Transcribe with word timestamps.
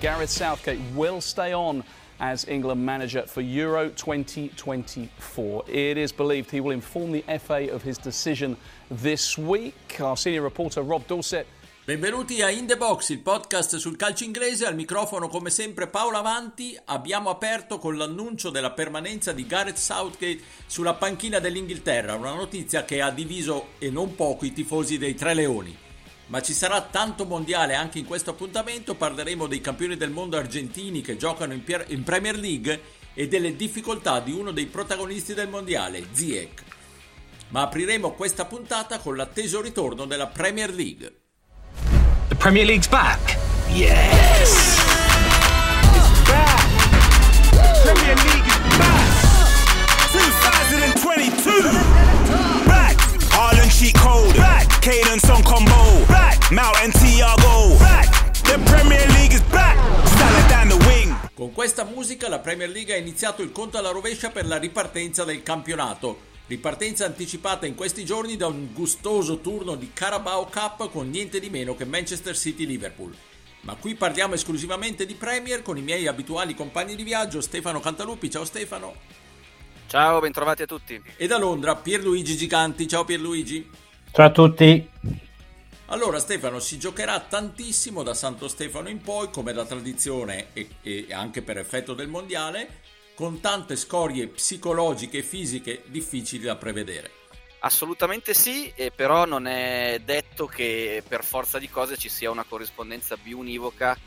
Gareth 0.00 0.30
Southgate 0.30 0.80
will 0.94 1.20
stay 1.20 1.52
on 1.52 1.82
as 2.20 2.46
England 2.48 2.84
manager 2.84 3.22
for 3.26 3.40
Euro 3.40 3.88
2024. 3.90 5.64
It 5.68 5.96
is 5.96 6.12
believed 6.12 6.50
he 6.50 6.60
will 6.60 6.72
inform 6.72 7.12
the 7.12 7.24
FA 7.38 7.72
of 7.72 7.82
his 7.82 7.98
decision 7.98 8.56
this 8.90 9.36
week. 9.36 10.00
Our 10.00 10.16
senior 10.16 10.42
reporter 10.42 10.82
Rob 10.82 11.06
Dorset 11.06 11.46
Benvenuti 11.88 12.42
a 12.42 12.50
In 12.50 12.66
The 12.66 12.76
Box, 12.76 13.08
il 13.08 13.20
podcast 13.20 13.76
sul 13.76 13.96
calcio 13.96 14.22
inglese. 14.22 14.66
Al 14.66 14.74
microfono, 14.74 15.26
come 15.26 15.48
sempre, 15.48 15.88
Paolo 15.88 16.18
Avanti. 16.18 16.78
Abbiamo 16.84 17.30
aperto 17.30 17.78
con 17.78 17.96
l'annuncio 17.96 18.50
della 18.50 18.72
permanenza 18.72 19.32
di 19.32 19.46
Gareth 19.46 19.78
Southgate 19.78 20.42
sulla 20.66 20.92
panchina 20.92 21.38
dell'Inghilterra, 21.38 22.14
una 22.14 22.34
notizia 22.34 22.84
che 22.84 23.00
ha 23.00 23.10
diviso 23.10 23.68
e 23.78 23.88
non 23.88 24.14
poco 24.14 24.44
i 24.44 24.52
tifosi 24.52 24.98
dei 24.98 25.14
Tre 25.14 25.32
Leoni. 25.32 25.87
Ma 26.28 26.42
ci 26.42 26.52
sarà 26.52 26.82
tanto 26.82 27.24
mondiale 27.24 27.74
anche 27.74 27.98
in 27.98 28.04
questo 28.04 28.30
appuntamento. 28.30 28.94
Parleremo 28.94 29.46
dei 29.46 29.60
campioni 29.60 29.96
del 29.96 30.10
mondo 30.10 30.36
argentini 30.36 31.00
che 31.00 31.16
giocano 31.16 31.52
in, 31.52 31.64
Pier- 31.64 31.90
in 31.90 32.02
Premier 32.02 32.38
League 32.38 32.80
e 33.14 33.28
delle 33.28 33.56
difficoltà 33.56 34.20
di 34.20 34.32
uno 34.32 34.50
dei 34.50 34.66
protagonisti 34.66 35.34
del 35.34 35.48
mondiale, 35.48 36.06
Ziyech. 36.12 36.62
Ma 37.48 37.62
apriremo 37.62 38.12
questa 38.12 38.44
puntata 38.44 38.98
con 38.98 39.16
l'atteso 39.16 39.60
ritorno 39.62 40.04
della 40.04 40.26
Premier 40.26 40.72
League. 40.72 41.20
The 42.28 42.34
Premier 42.34 42.66
League's 42.66 42.88
back. 42.88 43.36
Yes. 43.70 44.97
Questa 61.68 61.84
musica 61.84 62.30
la 62.30 62.38
Premier 62.38 62.70
League 62.70 62.94
ha 62.94 62.96
iniziato 62.96 63.42
il 63.42 63.52
conto 63.52 63.76
alla 63.76 63.90
rovescia 63.90 64.30
per 64.30 64.46
la 64.46 64.56
ripartenza 64.56 65.24
del 65.24 65.42
campionato. 65.42 66.20
Ripartenza 66.46 67.04
anticipata 67.04 67.66
in 67.66 67.74
questi 67.74 68.06
giorni 68.06 68.38
da 68.38 68.46
un 68.46 68.72
gustoso 68.72 69.40
turno 69.40 69.74
di 69.74 69.90
Carabao 69.92 70.46
Cup 70.46 70.90
con 70.90 71.10
niente 71.10 71.38
di 71.40 71.50
meno 71.50 71.76
che 71.76 71.84
Manchester 71.84 72.34
City-Liverpool. 72.34 73.14
Ma 73.60 73.74
qui 73.74 73.96
parliamo 73.96 74.32
esclusivamente 74.32 75.04
di 75.04 75.12
Premier 75.12 75.60
con 75.60 75.76
i 75.76 75.82
miei 75.82 76.06
abituali 76.06 76.54
compagni 76.54 76.96
di 76.96 77.02
viaggio 77.02 77.42
Stefano 77.42 77.80
Cantalupi, 77.80 78.30
ciao 78.30 78.46
Stefano. 78.46 78.94
Ciao, 79.88 80.20
bentrovati 80.20 80.62
a 80.62 80.66
tutti. 80.66 80.98
E 81.18 81.26
da 81.26 81.36
Londra 81.36 81.76
Pierluigi 81.76 82.34
Giganti, 82.34 82.88
ciao 82.88 83.04
Pierluigi. 83.04 83.70
Ciao 84.10 84.26
a 84.26 84.30
tutti. 84.30 84.88
Allora 85.90 86.18
Stefano, 86.18 86.58
si 86.58 86.78
giocherà 86.78 87.18
tantissimo 87.18 88.02
da 88.02 88.12
Santo 88.12 88.46
Stefano 88.46 88.90
in 88.90 89.00
poi, 89.00 89.30
come 89.30 89.54
da 89.54 89.64
tradizione 89.64 90.48
e, 90.52 90.68
e 90.82 91.06
anche 91.12 91.40
per 91.40 91.56
effetto 91.56 91.94
del 91.94 92.08
mondiale, 92.08 92.80
con 93.14 93.40
tante 93.40 93.74
scorie 93.74 94.28
psicologiche 94.28 95.18
e 95.18 95.22
fisiche 95.22 95.84
difficili 95.86 96.44
da 96.44 96.56
prevedere. 96.56 97.10
Assolutamente 97.60 98.34
sì, 98.34 98.70
però 98.94 99.24
non 99.24 99.46
è 99.46 99.98
detto 100.04 100.44
che 100.44 101.02
per 101.08 101.24
forza 101.24 101.58
di 101.58 101.70
cose 101.70 101.96
ci 101.96 102.10
sia 102.10 102.30
una 102.30 102.44
corrispondenza 102.46 103.16
biunivoca 103.16 103.98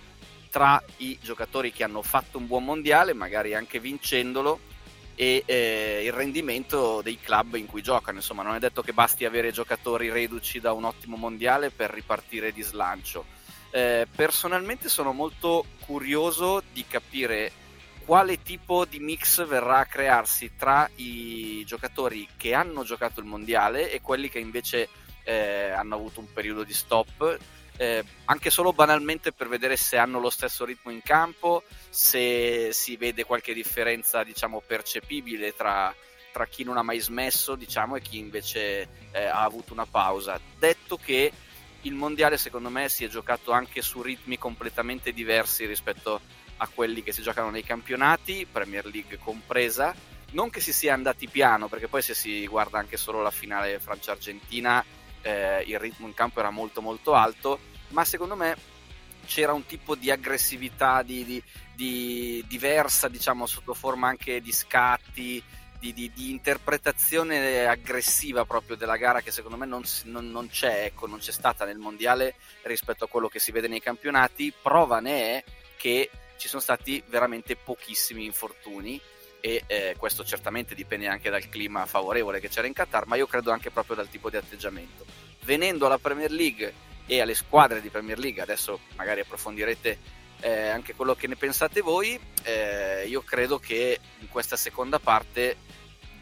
tra 0.52 0.82
i 0.98 1.18
giocatori 1.20 1.72
che 1.72 1.84
hanno 1.84 2.04
fatto 2.04 2.38
un 2.38 2.46
buon 2.46 2.64
mondiale, 2.64 3.14
magari 3.14 3.56
anche 3.56 3.80
vincendolo, 3.80 4.60
e 5.22 5.44
eh, 5.46 6.02
il 6.04 6.14
rendimento 6.14 7.04
dei 7.04 7.20
club 7.20 7.54
in 7.54 7.68
cui 7.68 7.84
giocano. 7.84 8.18
Insomma, 8.18 8.42
non 8.42 8.56
è 8.56 8.60
detto 8.60 8.82
che 8.82 8.92
basti 8.92 9.24
avere 9.24 9.52
giocatori 9.52 10.10
reduci 10.10 10.60
da 10.60 10.74
un 10.74 10.84
ottimo 10.84 11.16
mondiale 11.16 11.70
per 11.70 11.92
ripartire 11.92 12.52
di 12.52 12.64
slancio. 12.64 13.26
Eh, 13.70 14.08
personalmente 14.16 14.90
sono 14.90 15.14
molto 15.14 15.66
curioso 15.86 16.64
di 16.74 16.84
capire 16.88 17.52
quale 18.04 18.42
tipo 18.42 18.86
di 18.86 18.98
mix 18.98 19.46
verrà 19.46 19.82
a 19.82 19.86
crearsi 19.86 20.54
tra 20.58 20.90
i 20.96 21.64
giocatori 21.68 22.28
che 22.36 22.56
hanno 22.56 22.84
giocato 22.84 23.20
il 23.20 23.28
mondiale 23.28 23.92
e 23.92 24.02
quelli 24.02 24.28
che 24.28 24.40
invece 24.40 24.90
eh, 25.24 25.70
hanno 25.70 25.94
avuto 25.94 26.20
un 26.20 26.34
periodo 26.34 26.64
di 26.64 26.74
stop. 26.74 27.38
Eh, 27.78 28.04
anche 28.26 28.50
solo 28.50 28.74
banalmente 28.74 29.32
per 29.32 29.48
vedere 29.48 29.76
se 29.76 29.98
hanno 29.98 30.20
lo 30.20 30.30
stesso 30.30 30.66
ritmo 30.66 30.92
in 30.92 31.02
campo, 31.02 31.64
se 31.90 32.70
si 32.74 32.96
vede 32.96 33.24
qualche 33.24 33.54
differenza, 33.54 34.24
diciamo, 34.24 34.62
percepibile 34.66 35.56
tra, 35.56 35.94
tra 36.32 36.46
chi 36.46 36.64
non 36.64 36.78
ha 36.78 36.84
mai 36.84 37.00
smesso, 37.00 37.56
diciamo, 37.56 37.96
e 37.96 38.02
chi 38.02 38.20
invece 38.20 38.88
eh, 39.12 39.26
ha 39.26 39.44
avuto 39.44 39.74
una 39.74 39.88
pausa. 39.88 40.40
Detto 40.60 40.98
che 40.98 41.32
il 41.82 41.94
mondiale, 41.94 42.38
secondo 42.38 42.70
me, 42.70 42.88
si 42.90 43.04
è 43.04 43.08
giocato 43.08 43.52
anche 43.52 43.82
su 43.82 44.02
ritmi 44.04 44.38
completamente 44.38 45.12
diversi 45.12 45.66
rispetto 45.66 46.22
a 46.58 46.68
quelli 46.68 47.02
che 47.02 47.12
si 47.12 47.24
giocano 47.24 47.50
nei 47.50 47.64
campionati, 47.64 48.46
Premier 48.50 48.86
League 48.86 49.18
compresa. 49.18 49.96
Non 50.34 50.52
che 50.52 50.62
si 50.62 50.72
sia 50.72 50.94
andati 50.94 51.28
piano, 51.28 51.68
perché 51.68 51.88
poi 51.88 52.04
se 52.04 52.14
si 52.14 52.46
guarda 52.46 52.78
anche 52.78 52.98
solo 52.98 53.22
la 53.22 53.32
finale 53.32 53.80
Francia-Argentina, 53.80 54.86
eh, 55.22 55.64
il 55.68 55.80
ritmo 55.80 56.08
in 56.08 56.14
campo 56.14 56.40
era 56.40 56.50
molto 56.50 56.82
molto 56.82 57.14
alto, 57.14 57.60
ma 57.90 58.06
secondo 58.06 58.36
me 58.36 58.56
c'era 59.26 59.54
un 59.54 59.66
tipo 59.66 59.96
di 59.96 60.12
aggressività 60.12 61.04
di, 61.04 61.24
di, 61.24 61.44
di 61.76 62.44
diversa, 62.48 63.08
diciamo, 63.08 63.46
sotto 63.46 63.74
forma 63.74 64.08
anche 64.08 64.42
di 64.42 64.52
scatti, 64.52 65.42
di, 65.80 65.94
di, 65.94 66.12
di, 66.14 66.30
interpretazione 66.30 67.66
aggressiva 67.66 68.46
proprio 68.46 68.76
della 68.76 68.98
gara 68.98 69.22
che 69.22 69.32
secondo 69.32 69.58
me 69.58 69.66
non, 69.66 69.82
non, 70.04 70.30
non, 70.30 70.48
c'è, 70.48 70.86
ecco, 70.86 71.08
non 71.08 71.20
c'è 71.20 71.32
stata 71.32 71.66
nel 71.66 71.78
mondiale 71.78 72.36
rispetto 72.64 73.06
a 73.06 73.08
quello 73.08 73.28
che 73.28 73.40
si 73.40 73.52
vede 73.52 73.68
nei 73.68 73.82
campionati. 73.82 74.54
Prova 74.62 75.00
ne 75.00 75.38
è 75.38 75.44
che 75.78 76.10
ci 76.38 76.48
sono 76.48 76.62
stati 76.62 77.04
veramente 77.08 77.56
pochissimi 77.56 78.26
infortuni 78.26 79.00
e 79.42 79.64
eh, 79.68 79.96
questo 79.98 80.24
certamente 80.24 80.76
dipende 80.76 81.08
anche 81.08 81.30
dal 81.30 81.50
clima 81.50 81.86
favorevole 81.86 82.40
che 82.40 82.48
c'era 82.48 82.68
in 82.68 82.74
Qatar, 82.74 83.08
ma 83.08 83.16
io 83.16 83.28
credo 83.28 83.52
anche 83.52 83.72
proprio 83.72 83.96
dal 83.96 84.08
tipo 84.08 84.30
di 84.30 84.38
atteggiamento. 84.38 85.06
Venendo 85.44 85.88
alla 85.88 85.98
Premier 85.98 86.32
League 86.32 86.74
e 87.08 87.20
alle 87.20 87.34
squadre 87.34 87.82
di 87.82 87.90
Premier 87.90 88.20
League, 88.20 88.42
adesso 88.42 88.80
magari 88.96 89.22
approfondirete 89.22 89.98
eh, 90.42 90.68
anche 90.68 90.96
quello 90.96 91.16
che 91.16 91.28
ne 91.28 91.36
pensate 91.36 91.82
voi, 91.82 92.18
eh, 92.44 93.06
io 93.08 93.22
credo 93.22 93.60
che 93.60 94.00
in 94.20 94.30
questa 94.30 94.56
seconda 94.56 95.00
parte 95.00 95.58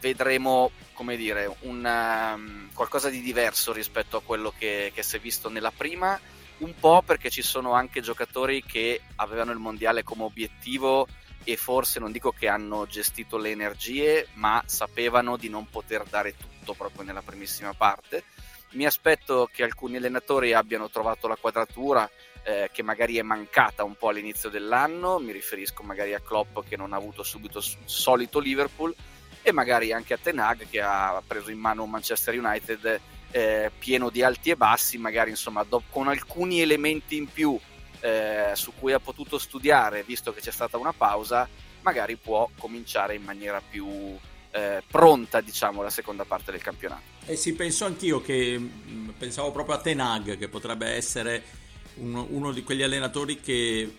vedremo, 0.00 0.70
come 0.94 1.16
dire, 1.16 1.54
una, 1.60 2.32
um, 2.34 2.70
qualcosa 2.72 3.10
di 3.10 3.20
diverso 3.20 3.72
rispetto 3.72 4.16
a 4.16 4.22
quello 4.22 4.52
che, 4.56 4.90
che 4.94 5.02
si 5.02 5.16
è 5.16 5.20
visto 5.20 5.50
nella 5.50 5.70
prima 5.70 6.18
un 6.60 6.74
po' 6.78 7.02
perché 7.02 7.30
ci 7.30 7.42
sono 7.42 7.72
anche 7.72 8.00
giocatori 8.00 8.62
che 8.62 9.00
avevano 9.16 9.52
il 9.52 9.58
mondiale 9.58 10.02
come 10.02 10.24
obiettivo 10.24 11.06
e 11.44 11.56
forse 11.56 11.98
non 11.98 12.12
dico 12.12 12.32
che 12.32 12.48
hanno 12.48 12.86
gestito 12.86 13.36
le 13.38 13.50
energie, 13.50 14.28
ma 14.34 14.62
sapevano 14.66 15.36
di 15.36 15.48
non 15.48 15.68
poter 15.68 16.04
dare 16.04 16.34
tutto 16.36 16.74
proprio 16.74 17.02
nella 17.02 17.22
primissima 17.22 17.72
parte. 17.72 18.24
Mi 18.72 18.86
aspetto 18.86 19.48
che 19.52 19.62
alcuni 19.62 19.96
allenatori 19.96 20.52
abbiano 20.52 20.88
trovato 20.90 21.26
la 21.26 21.36
quadratura 21.36 22.08
eh, 22.42 22.70
che 22.72 22.82
magari 22.82 23.16
è 23.16 23.22
mancata 23.22 23.84
un 23.84 23.96
po' 23.96 24.08
all'inizio 24.08 24.48
dell'anno, 24.48 25.18
mi 25.18 25.32
riferisco 25.32 25.82
magari 25.82 26.14
a 26.14 26.20
Klopp 26.20 26.60
che 26.68 26.76
non 26.76 26.92
ha 26.92 26.96
avuto 26.96 27.22
subito 27.22 27.58
il 27.58 27.64
solito 27.84 28.38
Liverpool 28.38 28.94
e 29.42 29.52
magari 29.52 29.92
anche 29.92 30.14
a 30.14 30.18
Ten 30.18 30.38
Hag 30.38 30.68
che 30.68 30.80
ha 30.80 31.22
preso 31.26 31.50
in 31.50 31.58
mano 31.58 31.82
un 31.82 31.90
Manchester 31.90 32.38
United 32.38 33.00
eh, 33.30 33.70
pieno 33.78 34.10
di 34.10 34.22
alti 34.22 34.50
e 34.50 34.56
bassi, 34.56 34.98
magari 34.98 35.30
insomma 35.30 35.64
do- 35.64 35.82
con 35.90 36.08
alcuni 36.08 36.60
elementi 36.60 37.16
in 37.16 37.26
più 37.26 37.58
eh, 38.00 38.52
su 38.54 38.72
cui 38.78 38.92
ha 38.92 39.00
potuto 39.00 39.38
studiare, 39.38 40.02
visto 40.02 40.32
che 40.32 40.40
c'è 40.40 40.50
stata 40.50 40.76
una 40.76 40.92
pausa, 40.92 41.48
magari 41.82 42.16
può 42.16 42.48
cominciare 42.58 43.14
in 43.14 43.22
maniera 43.22 43.60
più 43.60 44.16
eh, 44.50 44.82
pronta, 44.86 45.40
diciamo, 45.40 45.82
la 45.82 45.90
seconda 45.90 46.24
parte 46.24 46.50
del 46.50 46.62
campionato. 46.62 47.02
Eh 47.26 47.36
sì, 47.36 47.54
penso 47.54 47.84
anch'io 47.84 48.20
che 48.20 48.60
pensavo 49.16 49.50
proprio 49.52 49.76
a 49.76 49.80
Tenag, 49.80 50.36
che 50.36 50.48
potrebbe 50.48 50.88
essere 50.88 51.42
uno, 51.96 52.26
uno 52.30 52.52
di 52.52 52.62
quegli 52.62 52.82
allenatori 52.82 53.40
che 53.40 53.96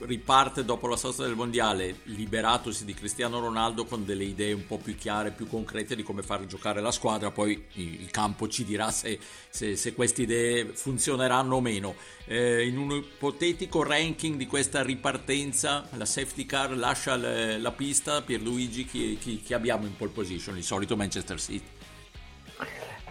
riparte 0.00 0.64
dopo 0.64 0.86
la 0.86 0.96
sosta 0.96 1.24
del 1.24 1.34
mondiale, 1.34 2.00
liberatosi 2.04 2.84
di 2.84 2.94
Cristiano 2.94 3.40
Ronaldo 3.40 3.84
con 3.84 4.04
delle 4.04 4.24
idee 4.24 4.52
un 4.52 4.66
po' 4.66 4.78
più 4.78 4.94
chiare, 4.96 5.30
più 5.30 5.46
concrete 5.46 5.96
di 5.96 6.02
come 6.02 6.22
far 6.22 6.46
giocare 6.46 6.80
la 6.80 6.90
squadra, 6.90 7.30
poi 7.30 7.64
il 7.74 8.10
campo 8.10 8.48
ci 8.48 8.64
dirà 8.64 8.90
se, 8.90 9.18
se, 9.48 9.76
se 9.76 9.94
queste 9.94 10.22
idee 10.22 10.66
funzioneranno 10.66 11.56
o 11.56 11.60
meno. 11.60 11.94
Eh, 12.24 12.66
in 12.66 12.78
un 12.78 12.92
ipotetico 12.92 13.82
ranking 13.82 14.36
di 14.36 14.46
questa 14.46 14.82
ripartenza, 14.82 15.88
la 15.96 16.04
safety 16.04 16.46
car 16.46 16.76
lascia 16.76 17.16
le, 17.16 17.58
la 17.58 17.72
pista, 17.72 18.22
Pierluigi 18.22 18.84
chi, 18.84 19.18
chi, 19.20 19.40
chi 19.42 19.54
abbiamo 19.54 19.86
in 19.86 19.96
pole 19.96 20.10
position? 20.10 20.56
Il 20.56 20.64
solito 20.64 20.96
Manchester 20.96 21.40
City. 21.40 21.81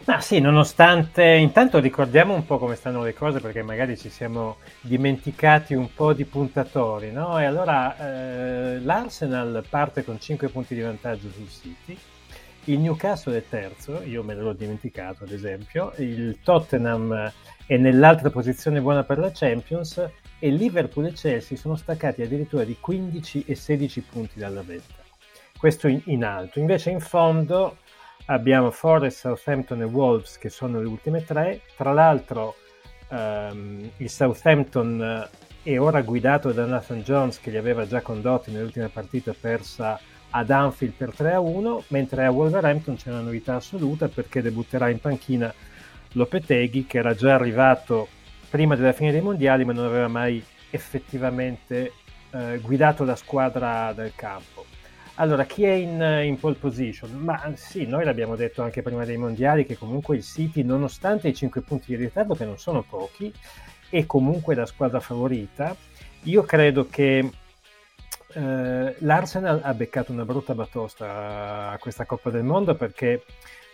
Ma 0.04 0.20
sì, 0.20 0.40
nonostante 0.40 1.24
intanto 1.24 1.78
ricordiamo 1.78 2.34
un 2.34 2.44
po' 2.44 2.58
come 2.58 2.76
stanno 2.76 3.04
le 3.04 3.14
cose 3.14 3.40
perché 3.40 3.62
magari 3.62 3.96
ci 3.96 4.10
siamo 4.10 4.58
dimenticati 4.82 5.76
un 5.76 5.94
po' 5.94 6.14
di 6.14 6.26
puntatori, 6.26 7.12
no? 7.12 7.40
E 7.40 7.46
allora 7.46 7.96
eh, 7.98 8.80
l'Arsenal 8.80 9.64
parte 9.70 10.04
con 10.04 10.20
5 10.20 10.50
punti 10.50 10.74
di 10.74 10.82
vantaggio 10.82 11.30
sul 11.30 11.48
City, 11.50 11.96
il 12.66 12.80
Newcastle 12.80 13.38
è 13.38 13.44
terzo, 13.48 14.02
io 14.02 14.24
me 14.24 14.34
l'ho 14.34 14.54
dimenticato 14.54 15.24
ad 15.24 15.32
esempio, 15.32 15.94
il 15.98 16.40
Tottenham 16.44 17.32
è 17.68 17.78
nell'altra 17.78 18.32
posizione 18.32 18.82
buona 18.82 19.04
per 19.04 19.20
la 19.20 19.32
Champions 19.32 20.04
e 20.40 20.50
Liverpool 20.50 21.06
e 21.06 21.14
Chelsea 21.14 21.56
sono 21.56 21.76
staccati 21.76 22.24
addirittura 22.24 22.64
di 22.64 22.76
15 22.80 23.46
e 23.46 23.54
16 23.54 24.02
punti 24.02 24.40
dalla 24.40 24.64
vetta. 24.64 24.96
Questo 25.58 25.88
in, 25.88 26.02
in 26.06 26.24
alto. 26.24 26.58
Invece 26.58 26.90
in 26.90 27.00
fondo 27.00 27.78
abbiamo 28.26 28.72
Forest, 28.72 29.20
Southampton 29.20 29.82
e 29.82 29.86
Wolves 29.86 30.38
che 30.38 30.50
sono 30.50 30.80
le 30.80 30.88
ultime 30.88 31.24
tre. 31.24 31.62
Tra 31.76 31.92
l'altro 31.94 32.56
ehm, 33.10 33.92
il 33.98 34.10
Southampton 34.10 35.28
è 35.64 35.80
ora 35.80 36.02
guidato 36.02 36.52
da 36.52 36.66
Nathan 36.66 37.02
Jones 37.02 37.40
che 37.40 37.52
li 37.52 37.58
aveva 37.58 37.86
già 37.86 38.02
condotti 38.02 38.52
nell'ultima 38.52 38.90
partita 38.90 39.34
persa 39.40 40.00
ad 40.32 40.50
Anfield 40.50 40.94
per 40.94 41.14
3-1, 41.16 41.84
mentre 41.88 42.26
a 42.26 42.32
Wolverhampton 42.32 42.96
c'è 42.96 43.10
una 43.10 43.22
novità 43.22 43.56
assoluta 43.56 44.08
perché 44.08 44.42
debutterà 44.42 44.90
in 44.90 45.00
panchina 45.00 45.54
Lopeteghi 46.14 46.86
che 46.86 46.98
era 46.98 47.14
già 47.14 47.36
arrivato 47.36 48.08
prima 48.50 48.76
della 48.76 48.94
fine 48.94 49.12
dei 49.12 49.22
mondiali 49.22 49.66
ma 49.66 49.74
non 49.74 49.86
aveva 49.86 50.08
mai 50.08 50.44
effettivamente 50.70 51.94
eh, 52.32 52.60
guidato 52.62 53.04
la 53.04 53.16
squadra 53.16 53.94
del 53.94 54.14
campo. 54.16 54.66
Allora, 55.22 55.46
chi 55.46 55.64
è 55.66 55.74
in, 55.74 56.02
in, 56.26 56.40
pole 56.40 56.56
position? 56.56 57.12
Ma 57.12 57.52
sì, 57.54 57.86
noi 57.86 58.04
l'abbiamo 58.04 58.36
detto 58.36 58.64
anche 58.64 58.82
prima 58.82 59.06
dei 59.06 59.18
mondiali 59.18 59.68
che 59.68 59.78
comunque 59.78 60.16
il 60.16 60.24
City, 60.24 60.64
nonostante 60.64 61.28
i 61.28 61.36
5 61.36 61.62
punti 61.62 61.96
di 61.96 62.04
ritardo, 62.04 62.34
che 62.34 62.44
non 62.44 62.58
sono 62.58 62.82
pochi, 62.82 63.32
è 63.88 64.08
comunque 64.08 64.56
la 64.56 64.66
squadra 64.66 65.00
favorita. 65.00 65.76
Io 66.24 66.42
credo 66.42 66.88
che 66.90 67.30
eh, 68.34 68.96
l'Arsenal 68.98 69.62
ha 69.64 69.74
beccato 69.76 70.12
una 70.12 70.26
brutta 70.26 70.56
batosta 70.56 71.70
a 71.70 71.78
questa 71.78 72.06
Coppa 72.06 72.32
del 72.32 72.44
Mondo 72.44 72.74
perché 72.74 73.24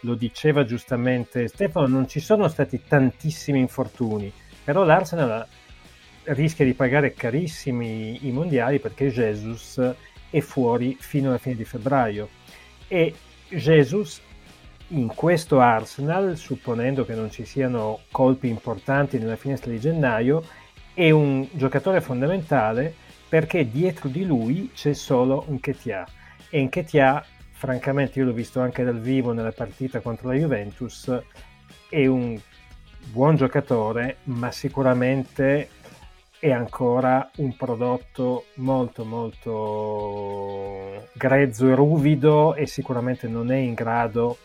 lo 0.02 0.16
diceva 0.16 0.66
giustamente 0.66 1.48
Stefano, 1.48 1.88
non 1.88 2.10
ci 2.10 2.20
sono 2.20 2.50
stati 2.50 2.84
tantissimi 2.86 3.60
infortuni, 3.60 4.30
però 4.66 4.84
l'Arsenal 4.84 5.48
rischia 6.24 6.66
di 6.66 6.74
pagare 6.74 7.14
carissimi 7.14 8.28
i 8.28 8.32
mondiali 8.32 8.80
perché 8.80 9.08
Jesus 9.08 9.80
è 10.30 10.40
fuori 10.40 10.98
fino 11.00 11.30
alla 11.30 11.38
fine 11.38 11.56
di 11.56 11.66
febbraio. 11.66 12.30
E 12.88 13.14
Jesus 13.50 14.22
in 14.90 15.08
questo 15.08 15.60
Arsenal, 15.60 16.38
supponendo 16.38 17.06
che 17.06 17.14
non 17.14 17.30
ci 17.30 17.46
siano 17.46 18.02
colpi 18.12 18.48
importanti 18.48 19.18
nella 19.18 19.36
finestra 19.36 19.72
di 19.72 19.80
gennaio, 19.80 20.44
è 20.94 21.10
un 21.12 21.48
giocatore 21.52 22.02
fondamentale 22.02 22.94
perché 23.28 23.70
dietro 23.70 24.08
di 24.08 24.26
lui 24.26 24.72
c'è 24.74 24.94
solo 24.94 25.44
un 25.48 25.60
Ketia. 25.60 26.08
E 26.50 26.60
in 26.60 26.70
Ketia, 26.70 27.24
francamente 27.52 28.20
io 28.20 28.26
l'ho 28.26 28.34
visto 28.34 28.62
anche 28.62 28.84
dal 28.84 29.00
vivo 29.00 29.34
nella 29.34 29.52
partita 29.52 30.00
contro 30.00 30.30
la 30.30 30.36
Juventus, 30.36 31.12
è 31.90 32.06
un 32.06 32.40
buon 33.12 33.36
giocatore, 33.36 34.18
ma 34.24 34.52
sicuramente 34.52 35.70
è 36.40 36.52
ancora 36.52 37.30
un 37.38 37.56
prodotto 37.56 38.46
molto 38.56 39.06
molto 39.06 41.08
grezzo 41.14 41.68
e 41.68 41.76
ruvido 41.76 42.54
e 42.54 42.68
sicuramente 42.68 43.28
non 43.28 43.52
è 43.52 43.58
in 43.58 43.74
grado 43.74 44.38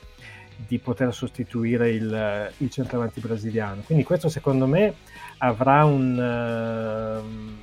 di 0.57 0.79
poter 0.79 1.13
sostituire 1.13 1.91
il, 1.91 2.53
il 2.59 2.71
centravanti 2.71 3.21
brasiliano. 3.21 3.83
Quindi 3.83 4.05
questo 4.05 4.29
secondo 4.29 4.67
me 4.67 4.95
avrà 5.39 5.85
un 5.85 7.21
uh, 7.21 7.61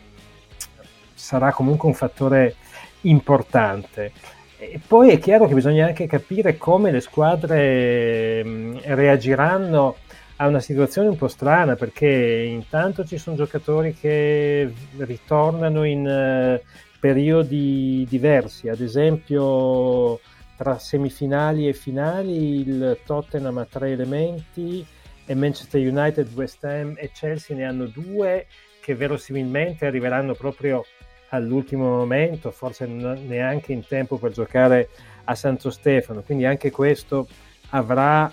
sarà 1.14 1.52
comunque 1.52 1.88
un 1.88 1.94
fattore 1.94 2.56
importante. 3.02 4.12
E 4.58 4.80
poi 4.86 5.10
è 5.10 5.20
chiaro 5.20 5.48
che 5.48 5.54
bisogna 5.54 5.86
anche 5.86 6.08
capire 6.08 6.58
come 6.58 6.92
le 6.92 7.00
squadre 7.00 8.44
mh, 8.44 8.82
reagiranno 8.84 9.96
ha 10.42 10.48
una 10.48 10.62
situazione 10.62 11.10
un 11.10 11.18
po' 11.18 11.28
strana 11.28 11.76
perché 11.76 12.08
intanto 12.08 13.04
ci 13.04 13.18
sono 13.18 13.36
giocatori 13.36 13.94
che 13.94 14.72
ritornano 14.98 15.84
in 15.84 16.06
uh, 16.06 16.66
periodi 16.98 18.06
diversi, 18.08 18.70
ad 18.70 18.80
esempio 18.80 20.20
tra 20.56 20.80
semifinali 20.80 21.68
e 21.68 21.74
finali 21.74 22.62
il 22.62 23.00
Tottenham 23.06 23.58
ha 23.58 23.66
tre 23.66 23.92
elementi 23.92 24.86
e 25.26 25.36
Manchester 25.36 25.86
United, 25.86 26.30
West 26.34 26.64
Ham 26.64 26.96
e 26.98 27.12
Chelsea 27.14 27.56
ne 27.56 27.66
hanno 27.66 27.86
due 27.86 28.48
che 28.82 28.96
verosimilmente 28.96 29.86
arriveranno 29.86 30.36
proprio 30.36 30.86
all'ultimo 31.30 31.90
momento, 31.90 32.50
forse 32.52 32.86
neanche 32.88 33.74
in 33.74 33.86
tempo 33.86 34.18
per 34.18 34.32
giocare 34.32 34.88
a 35.26 35.36
Santo 35.36 35.70
Stefano, 35.70 36.22
quindi 36.22 36.46
anche 36.46 36.72
questo 36.72 37.28
avrà 37.72 38.32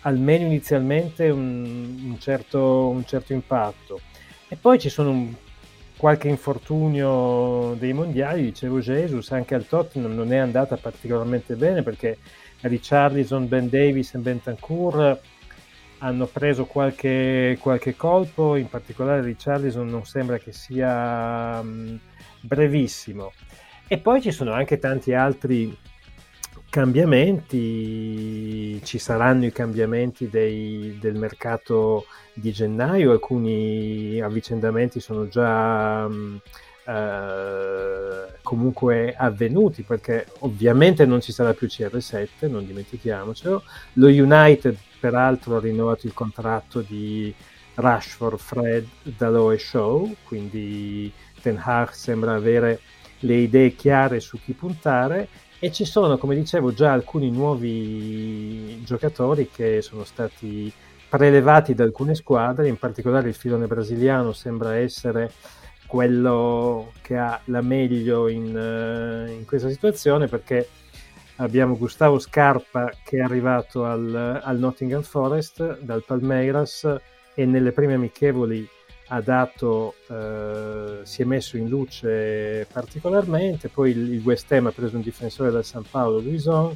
almeno 0.00 0.46
inizialmente 0.46 1.28
un, 1.28 2.00
un, 2.04 2.18
certo, 2.18 2.88
un, 2.88 3.04
certo, 3.04 3.32
impatto. 3.32 4.00
E 4.48 4.56
poi 4.56 4.78
ci 4.78 4.88
sono 4.88 5.10
un, 5.10 5.34
qualche 5.96 6.28
infortunio 6.28 7.74
dei 7.78 7.92
mondiali, 7.92 8.42
dicevo 8.42 8.80
Jesus, 8.80 9.30
anche 9.32 9.54
al 9.54 9.66
Tottenham 9.66 10.14
non 10.14 10.32
è 10.32 10.36
andata 10.36 10.76
particolarmente 10.76 11.54
bene 11.54 11.82
perché 11.82 12.18
Richarlison, 12.60 13.48
Ben 13.48 13.68
Davis 13.68 14.14
e 14.14 14.18
Bentancur 14.18 15.20
hanno 15.98 16.26
preso 16.26 16.64
qualche, 16.64 17.56
qualche 17.60 17.94
colpo, 17.94 18.56
in 18.56 18.68
particolare 18.68 19.22
Richarlison 19.22 19.86
non 19.86 20.04
sembra 20.04 20.38
che 20.38 20.52
sia 20.52 21.60
um, 21.60 21.98
brevissimo. 22.40 23.32
E 23.86 23.98
poi 23.98 24.20
ci 24.20 24.32
sono 24.32 24.52
anche 24.52 24.78
tanti 24.78 25.12
altri 25.12 25.76
cambiamenti, 26.72 28.82
ci 28.82 28.98
saranno 28.98 29.44
i 29.44 29.52
cambiamenti 29.52 30.30
dei, 30.30 30.96
del 30.98 31.16
mercato 31.16 32.06
di 32.32 32.50
gennaio, 32.50 33.10
alcuni 33.10 34.18
avvicendamenti 34.22 34.98
sono 34.98 35.28
già 35.28 36.06
uh, 36.06 36.40
comunque 38.40 39.14
avvenuti 39.14 39.82
perché 39.82 40.28
ovviamente 40.38 41.04
non 41.04 41.20
ci 41.20 41.30
sarà 41.30 41.52
più 41.52 41.66
CR7, 41.66 42.48
non 42.48 42.64
dimentichiamocelo. 42.64 43.62
Lo 43.94 44.06
United 44.06 44.74
peraltro 44.98 45.58
ha 45.58 45.60
rinnovato 45.60 46.06
il 46.06 46.14
contratto 46.14 46.80
di 46.80 47.34
Rashford, 47.74 48.38
Fred, 48.38 48.86
Dalot 49.02 49.52
e 49.52 49.58
Show, 49.58 50.14
quindi 50.24 51.12
Ten 51.42 51.60
Hag 51.62 51.90
sembra 51.90 52.32
avere 52.32 52.80
le 53.18 53.34
idee 53.34 53.74
chiare 53.74 54.20
su 54.20 54.40
chi 54.40 54.54
puntare 54.54 55.28
e 55.64 55.70
ci 55.70 55.84
sono, 55.84 56.18
come 56.18 56.34
dicevo, 56.34 56.74
già 56.74 56.90
alcuni 56.90 57.30
nuovi 57.30 58.82
giocatori 58.82 59.48
che 59.48 59.80
sono 59.80 60.02
stati 60.02 60.72
prelevati 61.08 61.72
da 61.72 61.84
alcune 61.84 62.16
squadre, 62.16 62.66
in 62.66 62.76
particolare 62.76 63.28
il 63.28 63.34
filone 63.36 63.68
brasiliano 63.68 64.32
sembra 64.32 64.74
essere 64.74 65.30
quello 65.86 66.90
che 67.00 67.16
ha 67.16 67.40
la 67.44 67.60
meglio 67.60 68.26
in, 68.26 68.56
eh, 68.56 69.34
in 69.34 69.44
questa 69.44 69.68
situazione 69.68 70.26
perché 70.26 70.68
abbiamo 71.36 71.78
Gustavo 71.78 72.18
Scarpa 72.18 72.90
che 73.04 73.18
è 73.18 73.20
arrivato 73.20 73.84
al, 73.84 74.40
al 74.42 74.58
Nottingham 74.58 75.02
Forest 75.02 75.78
dal 75.78 76.02
Palmeiras 76.02 76.92
e 77.36 77.46
nelle 77.46 77.70
prime 77.70 77.94
amichevoli 77.94 78.68
ha 79.14 79.20
dato, 79.20 79.94
eh, 80.08 81.00
si 81.02 81.20
è 81.20 81.24
messo 81.26 81.58
in 81.58 81.68
luce 81.68 82.66
particolarmente, 82.72 83.68
poi 83.68 83.90
il, 83.90 84.14
il, 84.14 84.22
West 84.24 84.50
Ham 84.52 84.66
ha 84.66 84.72
preso 84.72 84.96
un 84.96 85.02
difensore 85.02 85.50
dal 85.50 85.66
San 85.66 85.84
Paolo, 85.88 86.18
Luison, 86.18 86.74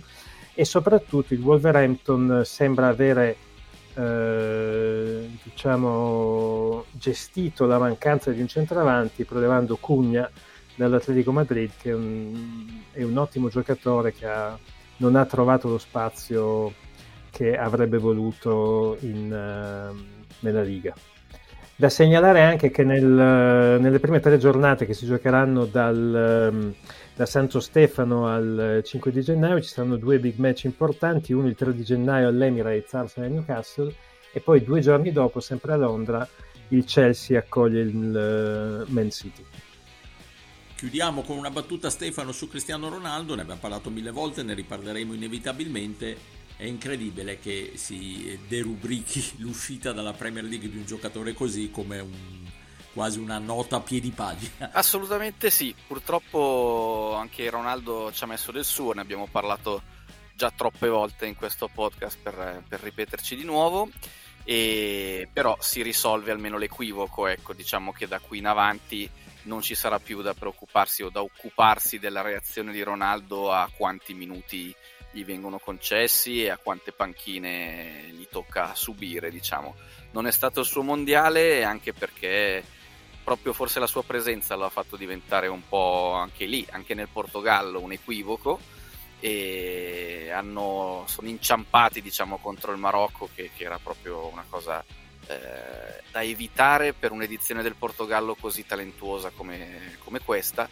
e 0.55 0.64
soprattutto 0.66 1.33
il 1.33 1.40
Wolverhampton 1.40 2.43
sembra 2.45 2.88
avere 2.88 3.37
eh, 3.95 5.31
diciamo, 5.43 6.85
gestito 6.90 7.64
la 7.64 7.78
mancanza 7.78 8.31
di 8.31 8.43
un 8.43 8.49
centravanti 8.49 9.25
prelevando 9.25 9.76
Cugna 9.76 10.31
dall'Atletico 10.75 11.33
Madrid 11.33 11.71
che 11.81 11.90
è 11.90 11.95
un, 11.95 12.83
è 12.93 13.02
un 13.02 13.16
ottimo 13.16 13.49
giocatore 13.49 14.12
che 14.12 14.26
ha, 14.26 14.59
non 14.99 15.16
ha 15.16 15.25
trovato 15.25 15.69
lo 15.69 15.78
spazio 15.78 16.75
che 17.31 17.57
avrebbe 17.57 17.97
voluto 17.97 18.99
in, 19.00 19.31
uh, 19.31 20.25
nella 20.40 20.62
Liga. 20.62 20.95
Da 21.78 21.90
segnalare 21.90 22.40
anche 22.40 22.71
che 22.71 22.85
nel, 22.85 23.02
nelle 23.04 24.00
prime 24.00 24.18
tre 24.18 24.38
giornate 24.38 24.87
che 24.87 24.95
si 24.95 25.04
giocheranno 25.04 25.66
dal, 25.66 26.50
ehm, 26.50 26.75
da 27.14 27.26
Santo 27.26 27.61
Stefano 27.61 28.28
al 28.28 28.80
5 28.83 29.12
di 29.12 29.21
gennaio 29.21 29.61
ci 29.61 29.68
saranno 29.68 29.97
due 29.97 30.18
big 30.18 30.38
match 30.38 30.64
importanti, 30.64 31.35
uno 31.35 31.49
il 31.49 31.54
3 31.54 31.75
di 31.75 31.85
gennaio 31.85 32.28
all'Emirates, 32.28 32.95
Arsenal 32.95 33.30
Newcastle 33.30 33.95
e 34.33 34.40
poi 34.40 34.64
due 34.64 34.80
giorni 34.80 35.12
dopo, 35.12 35.40
sempre 35.40 35.75
a 35.75 35.76
Londra, 35.76 36.26
il 36.68 36.85
Chelsea 36.87 37.38
accoglie 37.38 37.80
il 37.83 38.85
uh, 38.88 38.90
Man 38.90 39.11
City. 39.11 39.45
Chiudiamo 40.76 41.23
con 41.23 41.37
una 41.37 41.50
battuta 41.50 41.90
Stefano 41.90 42.33
su 42.33 42.49
Cristiano 42.49 42.88
Ronaldo, 42.88 43.35
ne 43.35 43.42
abbiamo 43.42 43.61
parlato 43.61 43.90
mille 43.90 44.11
volte, 44.11 44.42
ne 44.42 44.54
riparleremo 44.54 45.12
inevitabilmente 45.12 46.16
è 46.56 46.64
incredibile 46.64 47.38
che 47.38 47.72
si 47.75 48.38
derubrichi 48.48 49.34
l'uscita 49.38 49.92
dalla 49.92 50.12
Premier 50.12 50.44
League 50.44 50.70
di 50.70 50.78
un 50.78 50.86
giocatore 50.86 51.34
così 51.34 51.70
come 51.70 51.98
un, 51.98 52.46
quasi 52.92 53.18
una 53.18 53.38
nota 53.38 53.76
a 53.76 53.80
piedi 53.80 54.10
pagina. 54.10 54.70
Assolutamente 54.72 55.50
sì, 55.50 55.75
purtroppo 55.86 57.14
anche 57.14 57.50
Ronaldo 57.50 58.10
ci 58.12 58.25
ha 58.25 58.26
messo 58.26 58.52
del 58.52 58.64
suo, 58.64 58.92
ne 58.92 59.02
abbiamo 59.02 59.28
parlato 59.30 59.82
già 60.34 60.50
troppe 60.50 60.88
volte 60.88 61.26
in 61.26 61.34
questo 61.34 61.68
podcast 61.72 62.18
per, 62.22 62.62
per 62.66 62.80
ripeterci 62.80 63.36
di 63.36 63.44
nuovo. 63.44 63.88
e 64.44 65.28
però 65.32 65.56
si 65.60 65.82
risolve 65.82 66.30
almeno 66.30 66.56
l'equivoco, 66.56 67.26
ecco, 67.26 67.52
diciamo 67.52 67.92
che 67.92 68.06
da 68.06 68.18
qui 68.18 68.38
in 68.38 68.46
avanti 68.46 69.10
non 69.42 69.60
ci 69.60 69.75
sarà 69.75 69.98
più 69.98 70.22
da 70.22 70.34
preoccuparsi 70.34 71.02
o 71.02 71.10
da 71.10 71.20
occuparsi 71.20 71.98
della 71.98 72.22
reazione 72.22 72.72
di 72.72 72.82
Ronaldo 72.82 73.52
a 73.52 73.70
quanti 73.76 74.14
minuti 74.14 74.75
gli 75.16 75.25
vengono 75.25 75.58
concessi 75.58 76.44
e 76.44 76.50
a 76.50 76.58
quante 76.58 76.92
panchine 76.92 78.11
gli 78.11 78.26
tocca 78.30 78.75
subire, 78.75 79.30
diciamo. 79.30 79.75
Non 80.11 80.26
è 80.26 80.30
stato 80.30 80.61
il 80.61 80.66
suo 80.66 80.82
mondiale 80.82 81.64
anche 81.64 81.94
perché 81.94 82.62
proprio 83.25 83.54
forse 83.54 83.80
la 83.80 83.87
sua 83.87 84.04
presenza 84.04 84.54
lo 84.56 84.66
ha 84.66 84.70
fatto 84.70 84.96
diventare 84.96 85.49
un 85.49 85.66
po' 85.66 86.12
anche 86.12 86.44
lì, 86.44 86.66
anche 86.70 86.92
nel 86.92 87.08
Portogallo, 87.11 87.80
un 87.80 87.92
equivoco 87.92 88.61
e 89.18 90.30
hanno, 90.30 91.04
sono 91.06 91.28
inciampati 91.28 92.02
diciamo 92.02 92.37
contro 92.37 92.73
il 92.73 92.78
Marocco 92.78 93.30
che, 93.35 93.50
che 93.56 93.64
era 93.64 93.78
proprio 93.78 94.26
una 94.26 94.44
cosa 94.46 94.85
eh, 95.26 96.02
da 96.12 96.23
evitare 96.23 96.92
per 96.92 97.12
un'edizione 97.12 97.62
del 97.62 97.75
Portogallo 97.75 98.35
così 98.35 98.66
talentuosa 98.66 99.30
come, 99.30 99.96
come 100.04 100.20
questa 100.20 100.68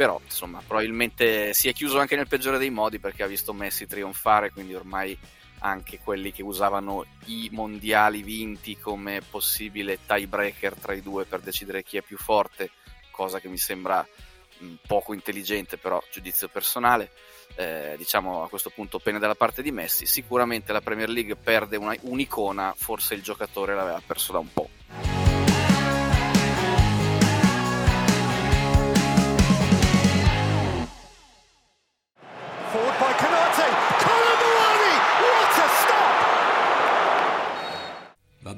però 0.00 0.18
insomma 0.24 0.62
probabilmente 0.66 1.52
si 1.52 1.68
è 1.68 1.74
chiuso 1.74 1.98
anche 1.98 2.16
nel 2.16 2.26
peggiore 2.26 2.56
dei 2.56 2.70
modi 2.70 2.98
perché 2.98 3.22
ha 3.22 3.26
visto 3.26 3.52
Messi 3.52 3.86
trionfare 3.86 4.50
quindi 4.50 4.74
ormai 4.74 5.14
anche 5.58 5.98
quelli 5.98 6.32
che 6.32 6.42
usavano 6.42 7.04
i 7.26 7.50
mondiali 7.52 8.22
vinti 8.22 8.78
come 8.78 9.20
possibile 9.20 9.98
tiebreaker 10.06 10.74
tra 10.76 10.94
i 10.94 11.02
due 11.02 11.26
per 11.26 11.40
decidere 11.40 11.82
chi 11.82 11.98
è 11.98 12.00
più 12.00 12.16
forte, 12.16 12.70
cosa 13.10 13.40
che 13.40 13.48
mi 13.48 13.58
sembra 13.58 14.08
poco 14.86 15.12
intelligente, 15.12 15.76
però 15.76 16.02
giudizio 16.10 16.48
personale. 16.48 17.10
Eh, 17.56 17.94
diciamo 17.98 18.42
a 18.42 18.48
questo 18.48 18.70
punto 18.70 19.00
pene 19.00 19.18
dalla 19.18 19.34
parte 19.34 19.60
di 19.60 19.70
Messi. 19.70 20.06
Sicuramente 20.06 20.72
la 20.72 20.80
Premier 20.80 21.10
League 21.10 21.36
perde 21.36 21.76
una, 21.76 21.94
un'icona, 22.00 22.72
forse 22.74 23.12
il 23.12 23.22
giocatore 23.22 23.74
l'aveva 23.74 24.00
perso 24.06 24.32
da 24.32 24.38
un 24.38 24.50
po'. 24.50 25.09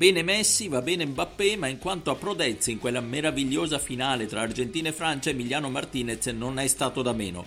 Bene 0.02 0.24
Messi, 0.24 0.66
va 0.66 0.82
bene 0.82 1.06
Mbappé, 1.06 1.54
ma 1.54 1.68
in 1.68 1.78
quanto 1.78 2.10
a 2.10 2.16
prodezza 2.16 2.72
in 2.72 2.80
quella 2.80 3.00
meravigliosa 3.00 3.78
finale 3.78 4.26
tra 4.26 4.40
Argentina 4.40 4.88
e 4.88 4.92
Francia, 4.92 5.30
Emiliano 5.30 5.70
Martinez 5.70 6.26
non 6.26 6.58
è 6.58 6.66
stato 6.66 7.02
da 7.02 7.12
meno. 7.12 7.46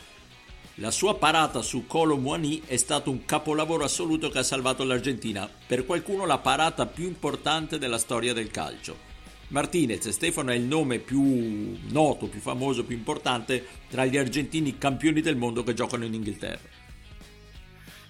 La 0.76 0.90
sua 0.90 1.18
parata 1.18 1.62
su 1.62 1.86
Colo 1.86 2.16
Muani 2.16 2.62
è 2.66 2.78
stato 2.78 3.12
un 3.12 3.26
capolavoro 3.26 3.84
assoluto 3.84 4.30
che 4.30 4.38
ha 4.38 4.44
salvato 4.44 4.86
l'Argentina, 4.86 5.50
per 5.68 5.86
qualcuno 5.86 6.26
la 6.26 6.38
parata 6.38 6.86
più 6.86 7.04
importante 7.04 7.78
della 7.78 7.98
storia 7.98 8.32
del 8.32 8.50
calcio. 8.52 8.96
Martinez, 9.50 10.08
Stefano 10.08 10.52
è 10.52 10.56
il 10.56 10.64
nome 10.64 11.00
più 11.00 11.78
noto, 11.90 12.28
più 12.28 12.40
famoso, 12.40 12.86
più 12.86 12.96
importante 12.96 13.66
tra 13.90 14.06
gli 14.06 14.16
argentini 14.16 14.78
campioni 14.78 15.20
del 15.20 15.36
mondo 15.36 15.62
che 15.62 15.74
giocano 15.74 16.06
in 16.06 16.14
Inghilterra. 16.14 16.75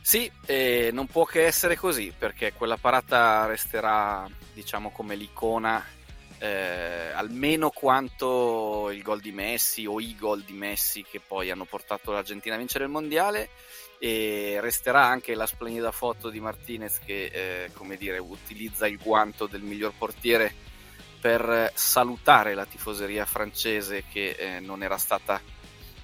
Sì, 0.05 0.31
eh, 0.45 0.91
non 0.93 1.07
può 1.07 1.25
che 1.25 1.47
essere 1.47 1.75
così 1.75 2.13
perché 2.15 2.53
quella 2.53 2.77
parata 2.77 3.47
resterà, 3.47 4.29
diciamo, 4.53 4.91
come 4.91 5.15
l'icona 5.15 5.83
eh, 6.37 7.09
almeno 7.11 7.71
quanto 7.71 8.91
il 8.91 9.01
gol 9.01 9.19
di 9.19 9.31
Messi 9.31 9.87
o 9.87 9.99
i 9.99 10.15
gol 10.15 10.43
di 10.43 10.53
Messi 10.53 11.01
che 11.01 11.19
poi 11.19 11.49
hanno 11.49 11.65
portato 11.65 12.11
l'Argentina 12.11 12.53
a 12.53 12.59
vincere 12.59 12.83
il 12.83 12.91
mondiale 12.91 13.49
e 13.97 14.59
resterà 14.61 15.03
anche 15.03 15.33
la 15.33 15.47
splendida 15.47 15.91
foto 15.91 16.29
di 16.29 16.39
Martinez 16.39 16.99
che, 17.03 17.63
eh, 17.63 17.71
come 17.73 17.97
dire, 17.97 18.19
utilizza 18.19 18.85
il 18.85 18.99
guanto 18.99 19.47
del 19.47 19.63
miglior 19.63 19.93
portiere 19.97 20.53
per 21.19 21.71
salutare 21.73 22.53
la 22.53 22.67
tifoseria 22.67 23.25
francese 23.25 24.03
che 24.07 24.35
eh, 24.37 24.59
non 24.59 24.83
era 24.83 24.99
stata 24.99 25.41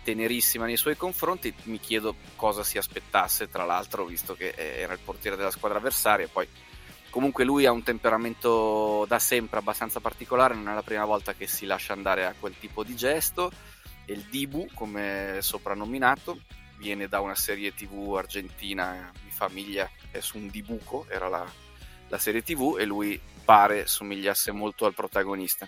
tenerissima 0.03 0.65
nei 0.65 0.77
suoi 0.77 0.97
confronti. 0.97 1.53
Mi 1.63 1.79
chiedo 1.79 2.15
cosa 2.35 2.63
si 2.63 2.77
aspettasse, 2.77 3.49
tra 3.49 3.65
l'altro, 3.65 4.05
visto 4.05 4.35
che 4.35 4.53
eh, 4.55 4.79
era 4.79 4.93
il 4.93 4.99
portiere 5.03 5.35
della 5.35 5.51
squadra 5.51 5.77
avversaria. 5.77 6.27
Poi, 6.27 6.47
comunque, 7.09 7.43
lui 7.43 7.65
ha 7.65 7.71
un 7.71 7.83
temperamento 7.83 9.05
da 9.07 9.19
sempre 9.19 9.59
abbastanza 9.59 9.99
particolare. 9.99 10.55
Non 10.55 10.69
è 10.69 10.73
la 10.73 10.83
prima 10.83 11.05
volta 11.05 11.33
che 11.33 11.47
si 11.47 11.65
lascia 11.65 11.93
andare 11.93 12.25
a 12.25 12.35
quel 12.39 12.55
tipo 12.59 12.83
di 12.83 12.95
gesto. 12.95 13.51
E 14.05 14.13
il 14.13 14.25
Dibu, 14.29 14.67
come 14.73 15.37
soprannominato, 15.41 16.39
viene 16.77 17.07
da 17.07 17.19
una 17.19 17.35
serie 17.35 17.73
tv 17.73 18.15
argentina 18.15 19.11
di 19.23 19.29
famiglia, 19.29 19.89
è 20.09 20.19
su 20.19 20.37
un 20.37 20.49
Dibuco, 20.49 21.05
era 21.07 21.27
la, 21.27 21.45
la 22.07 22.17
serie 22.17 22.41
tv, 22.41 22.77
e 22.79 22.85
lui 22.85 23.19
pare 23.45 23.85
somigliasse 23.85 24.51
molto 24.51 24.85
al 24.85 24.93
protagonista 24.93 25.67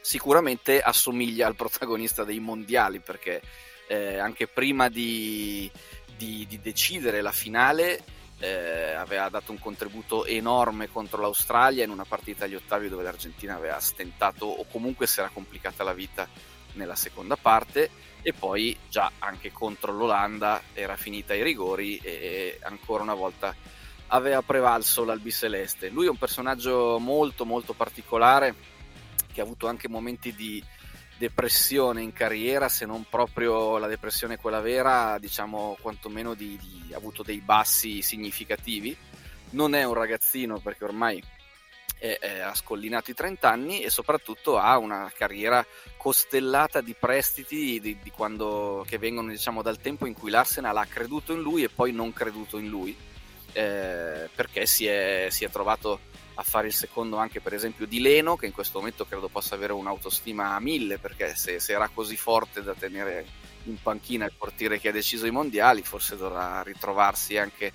sicuramente 0.00 0.80
assomiglia 0.80 1.46
al 1.46 1.54
protagonista 1.54 2.24
dei 2.24 2.40
mondiali 2.40 3.00
perché 3.00 3.40
eh, 3.86 4.18
anche 4.18 4.46
prima 4.46 4.88
di, 4.88 5.70
di, 6.16 6.46
di, 6.48 6.60
decidere 6.60 7.20
la 7.20 7.32
finale 7.32 8.02
eh, 8.38 8.92
aveva 8.92 9.28
dato 9.28 9.50
un 9.50 9.58
contributo 9.58 10.24
enorme 10.24 10.90
contro 10.90 11.20
l'Australia 11.20 11.84
in 11.84 11.90
una 11.90 12.04
partita 12.04 12.44
agli 12.44 12.54
ottavi 12.54 12.88
dove 12.88 13.02
l'Argentina 13.02 13.54
aveva 13.54 13.80
stentato 13.80 14.46
o 14.46 14.64
comunque 14.70 15.06
si 15.06 15.20
era 15.20 15.30
complicata 15.32 15.82
la 15.82 15.92
vita 15.92 16.28
nella 16.74 16.94
seconda 16.94 17.36
parte 17.36 17.90
e 18.22 18.32
poi 18.32 18.76
già 18.88 19.10
anche 19.18 19.52
contro 19.52 19.92
l'Olanda 19.92 20.62
era 20.74 20.96
finita 20.96 21.32
ai 21.32 21.42
rigori 21.42 21.98
e 21.98 22.58
ancora 22.62 23.02
una 23.02 23.14
volta 23.14 23.54
aveva 24.08 24.42
prevalso 24.42 25.04
l'albiceleste. 25.04 25.88
Lui 25.88 26.06
è 26.06 26.10
un 26.10 26.16
personaggio 26.16 26.98
molto 26.98 27.44
molto 27.44 27.72
particolare 27.72 28.76
che 29.32 29.40
ha 29.40 29.44
avuto 29.44 29.68
anche 29.68 29.88
momenti 29.88 30.34
di 30.34 30.62
depressione 31.18 32.00
in 32.00 32.12
carriera, 32.12 32.68
se 32.68 32.86
non 32.86 33.04
proprio 33.10 33.76
la 33.78 33.88
depressione 33.88 34.38
quella 34.38 34.60
vera, 34.60 35.18
diciamo 35.18 35.76
quantomeno 35.80 36.34
di, 36.34 36.56
di, 36.56 36.94
ha 36.94 36.96
avuto 36.96 37.22
dei 37.22 37.40
bassi 37.40 38.00
significativi. 38.02 38.96
Non 39.50 39.74
è 39.74 39.84
un 39.84 39.94
ragazzino 39.94 40.60
perché 40.60 40.84
ormai 40.84 41.22
è, 41.98 42.16
è, 42.20 42.38
ha 42.38 42.54
scollinato 42.54 43.10
i 43.10 43.14
30 43.14 43.50
anni 43.50 43.82
e 43.82 43.90
soprattutto 43.90 44.58
ha 44.58 44.78
una 44.78 45.10
carriera 45.14 45.66
costellata 45.96 46.80
di 46.80 46.94
prestiti 46.94 47.80
di, 47.80 47.98
di 48.00 48.10
quando, 48.10 48.84
che 48.86 48.98
vengono 48.98 49.30
diciamo, 49.30 49.62
dal 49.62 49.80
tempo 49.80 50.06
in 50.06 50.14
cui 50.14 50.30
l'Arsenal 50.30 50.76
ha 50.76 50.86
creduto 50.86 51.32
in 51.32 51.40
lui 51.40 51.64
e 51.64 51.68
poi 51.68 51.92
non 51.92 52.12
creduto 52.12 52.58
in 52.58 52.68
lui. 52.68 52.96
Eh, 53.52 54.28
perché 54.34 54.66
si 54.66 54.86
è, 54.86 55.28
si 55.30 55.44
è 55.44 55.50
trovato 55.50 56.00
a 56.38 56.42
fare 56.44 56.68
il 56.68 56.72
secondo 56.72 57.16
anche 57.16 57.40
per 57.40 57.52
esempio 57.52 57.84
di 57.86 58.00
Leno 58.00 58.36
che 58.36 58.46
in 58.46 58.52
questo 58.52 58.78
momento 58.78 59.04
credo 59.04 59.28
possa 59.28 59.56
avere 59.56 59.72
un'autostima 59.72 60.54
a 60.54 60.60
mille 60.60 60.98
perché 60.98 61.34
se, 61.34 61.58
se 61.58 61.72
era 61.72 61.90
così 61.92 62.16
forte 62.16 62.62
da 62.62 62.74
tenere 62.74 63.26
in 63.64 63.76
panchina 63.82 64.24
il 64.24 64.32
portiere 64.38 64.78
che 64.78 64.88
ha 64.88 64.92
deciso 64.92 65.26
i 65.26 65.32
mondiali 65.32 65.82
forse 65.82 66.16
dovrà 66.16 66.62
ritrovarsi 66.62 67.36
anche, 67.36 67.72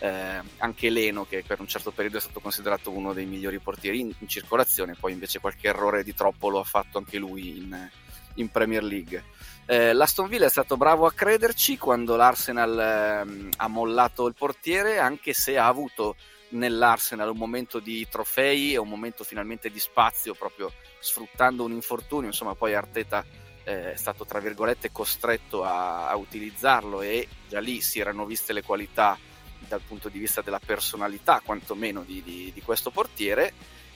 eh, 0.00 0.40
anche 0.58 0.90
Leno 0.90 1.24
che 1.24 1.44
per 1.46 1.60
un 1.60 1.68
certo 1.68 1.92
periodo 1.92 2.18
è 2.18 2.20
stato 2.20 2.40
considerato 2.40 2.90
uno 2.90 3.12
dei 3.12 3.26
migliori 3.26 3.60
portieri 3.60 4.00
in, 4.00 4.12
in 4.18 4.28
circolazione 4.28 4.96
poi 4.98 5.12
invece 5.12 5.38
qualche 5.38 5.68
errore 5.68 6.02
di 6.02 6.12
troppo 6.12 6.48
lo 6.48 6.58
ha 6.58 6.64
fatto 6.64 6.98
anche 6.98 7.16
lui 7.16 7.58
in, 7.58 7.90
in 8.34 8.50
Premier 8.50 8.82
League. 8.82 9.22
Eh, 9.66 9.92
L'Aston 9.92 10.26
Villa 10.26 10.46
è 10.46 10.50
stato 10.50 10.76
bravo 10.76 11.06
a 11.06 11.12
crederci 11.12 11.78
quando 11.78 12.16
l'Arsenal 12.16 12.76
eh, 12.76 13.48
ha 13.56 13.68
mollato 13.68 14.26
il 14.26 14.34
portiere 14.34 14.98
anche 14.98 15.32
se 15.32 15.56
ha 15.56 15.68
avuto 15.68 16.16
nell'Arsenal 16.50 17.30
un 17.30 17.36
momento 17.36 17.78
di 17.78 18.06
trofei 18.08 18.72
e 18.72 18.78
un 18.78 18.88
momento 18.88 19.24
finalmente 19.24 19.70
di 19.70 19.78
spazio 19.78 20.34
proprio 20.34 20.72
sfruttando 20.98 21.64
un 21.64 21.72
infortunio. 21.72 22.28
Insomma 22.28 22.54
poi 22.54 22.74
Arteta 22.74 23.24
eh, 23.64 23.92
è 23.92 23.96
stato 23.96 24.24
tra 24.24 24.40
virgolette 24.40 24.90
costretto 24.90 25.64
a, 25.64 26.08
a, 26.08 26.16
utilizzarlo 26.16 27.02
e 27.02 27.28
già 27.48 27.60
lì 27.60 27.80
si 27.80 28.00
erano 28.00 28.24
viste 28.24 28.52
le 28.52 28.62
qualità 28.62 29.18
dal 29.58 29.82
punto 29.86 30.08
di 30.08 30.18
vista 30.18 30.40
della 30.40 30.60
personalità 30.64 31.42
quantomeno 31.44 32.02
di, 32.02 32.22
di, 32.22 32.50
di 32.52 32.62
questo 32.62 32.90
portiere. 32.90 33.52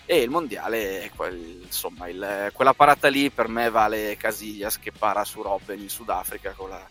E 0.06 0.20
il 0.20 0.28
mondiale 0.28 1.10
quel, 1.16 1.62
insomma 1.64 2.08
il, 2.08 2.50
quella 2.52 2.74
parata 2.74 3.08
lì 3.08 3.30
per 3.30 3.48
me 3.48 3.70
vale 3.70 4.18
Casillas 4.18 4.78
che 4.78 4.92
para 4.92 5.24
su 5.24 5.40
Robben 5.40 5.80
in 5.80 5.88
Sudafrica 5.88 6.52
con 6.52 6.68
la, 6.68 6.86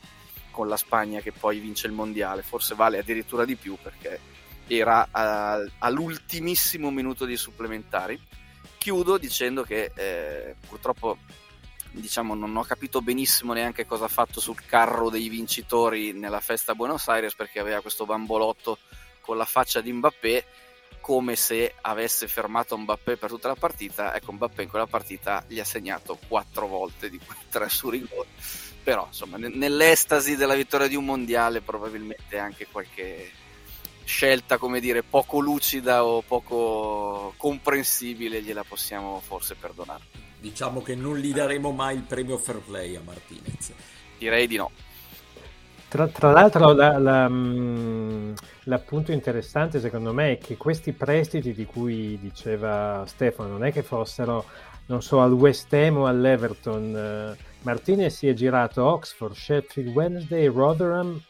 con 0.50 0.68
la 0.68 0.78
Spagna 0.78 1.22
che 1.22 1.32
poi 1.32 1.60
vince 1.60 1.86
il 1.86 1.94
mondiale. 1.94 2.42
Forse 2.42 2.74
vale 2.74 2.98
addirittura 2.98 3.46
di 3.46 3.56
più 3.56 3.78
perché 3.80 4.20
era 4.68 5.08
uh, 5.12 5.70
all'ultimissimo 5.80 6.90
minuto 6.92 7.26
di 7.26 7.38
supplementari. 7.38 8.20
Chiudo 8.78 9.18
dicendo 9.18 9.64
che 9.64 9.92
eh, 9.96 10.56
purtroppo 10.68 11.18
diciamo, 11.92 12.34
non 12.34 12.56
ho 12.56 12.64
capito 12.64 13.02
benissimo 13.02 13.54
neanche 13.54 13.86
cosa 13.86 14.06
ha 14.06 14.10
fatto 14.10 14.40
sul 14.40 14.66
carro 14.66 15.10
dei 15.10 15.30
vincitori 15.30 16.12
nella 16.12 16.40
festa 16.40 16.72
a 16.72 16.76
Buenos 16.76 17.08
Aires 17.08 17.36
perché 17.36 17.60
aveva 17.60 17.82
questo 17.82 18.06
bambolotto 18.06 18.80
con 19.22 19.38
la 19.38 19.46
faccia 19.46 19.80
di 19.80 19.94
Mbappé 19.94 20.46
come 21.00 21.36
se 21.36 21.76
avesse 21.82 22.28
fermato 22.28 22.78
Mbappé 22.78 23.18
per 23.18 23.30
tutta 23.30 23.50
la 23.50 23.56
partita 23.56 24.16
ecco 24.16 24.34
Mbappé 24.34 24.64
in 24.64 24.70
quella 24.70 24.88
partita 24.88 25.44
gli 25.48 25.60
ha 25.60 25.66
segnato 25.66 26.18
quattro 26.28 26.68
volte 26.68 27.10
di 27.10 27.20
cui 27.20 27.36
tre 27.50 27.70
su 27.70 27.90
rigore 27.90 28.30
però 28.82 29.06
insomma 29.08 29.38
nell'estasi 29.38 30.36
della 30.36 30.56
vittoria 30.56 30.88
di 30.88 30.96
un 30.96 31.06
mondiale 31.06 31.62
probabilmente 31.62 32.38
anche 32.38 32.68
qualche 32.72 33.32
scelta, 34.04 34.58
come 34.58 34.80
dire, 34.80 35.04
poco 35.04 35.40
lucida 35.40 36.04
o 36.04 36.22
poco 36.22 37.34
comprensibile, 37.38 38.42
gliela 38.42 38.64
possiamo 38.64 39.20
forse 39.20 39.56
perdonare. 39.56 40.04
Diciamo 40.40 40.82
che 40.82 40.96
non 40.96 41.18
gli 41.18 41.34
daremo 41.34 41.72
mai 41.72 41.96
il 41.96 42.04
premio 42.04 42.38
fair 42.38 42.60
play 42.60 42.96
a 42.96 43.02
Martinez. 43.04 43.72
Direi 44.18 44.48
di 44.48 44.58
no. 44.58 44.72
Tra, 45.88 46.08
tra 46.08 46.32
l'altro 46.32 46.74
la, 46.74 46.98
la, 46.98 47.30
mm, 47.30 48.34
l'appunto 48.64 49.12
interessante 49.12 49.80
secondo 49.80 50.12
me 50.12 50.32
è 50.32 50.38
che 50.40 50.58
questi 50.58 50.92
prestiti 50.92 51.54
di 51.54 51.66
cui 51.66 52.18
diceva 52.20 53.04
Stefano 53.06 53.50
non 53.50 53.64
è 53.64 53.72
che 53.72 53.84
fossero, 53.84 54.46
non 54.88 55.04
so, 55.04 55.22
al 55.22 55.34
West 55.34 55.72
Ham 55.74 55.98
o 55.98 56.08
all'Everton. 56.08 57.38
Martinez 57.62 58.18
si 58.18 58.28
è 58.28 58.34
girato 58.34 58.84
Oxford, 58.84 59.36
Sheffield 59.36 59.96
Wednesday, 59.96 60.48
Rotherham, 60.48 61.22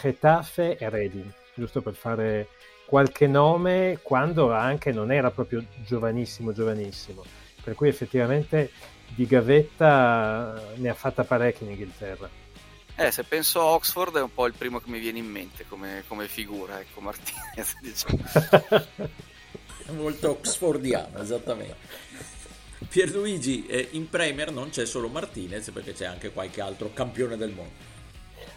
Getafe 0.00 0.76
e 0.76 0.88
Reading, 0.90 1.32
giusto 1.60 1.82
per 1.82 1.94
fare 1.94 2.48
qualche 2.86 3.26
nome 3.26 4.00
quando 4.02 4.52
anche 4.52 4.90
non 4.90 5.12
era 5.12 5.30
proprio 5.30 5.64
giovanissimo, 5.84 6.52
giovanissimo. 6.52 7.22
Per 7.62 7.74
cui 7.74 7.88
effettivamente 7.88 8.72
di 9.14 9.26
gavetta 9.26 10.72
ne 10.76 10.88
ha 10.88 10.94
fatta 10.94 11.24
parecchia 11.24 11.66
in 11.66 11.72
Inghilterra. 11.72 12.28
Eh, 12.96 13.10
se 13.10 13.22
penso 13.24 13.60
a 13.60 13.64
Oxford 13.64 14.16
è 14.16 14.22
un 14.22 14.32
po' 14.32 14.46
il 14.46 14.54
primo 14.54 14.80
che 14.80 14.90
mi 14.90 14.98
viene 14.98 15.18
in 15.18 15.26
mente 15.26 15.64
come, 15.68 16.02
come 16.06 16.26
figura, 16.26 16.80
ecco 16.80 17.00
Martinez, 17.00 17.78
diciamo. 17.80 18.18
Molto 19.96 20.30
oxfordiano, 20.30 21.20
esattamente. 21.20 21.76
Pierluigi, 22.88 23.66
eh, 23.66 23.88
in 23.92 24.08
Premier 24.08 24.50
non 24.50 24.70
c'è 24.70 24.84
solo 24.84 25.08
Martinez 25.08 25.70
perché 25.70 25.92
c'è 25.92 26.06
anche 26.06 26.30
qualche 26.30 26.60
altro 26.60 26.90
campione 26.92 27.36
del 27.36 27.50
mondo. 27.50 27.88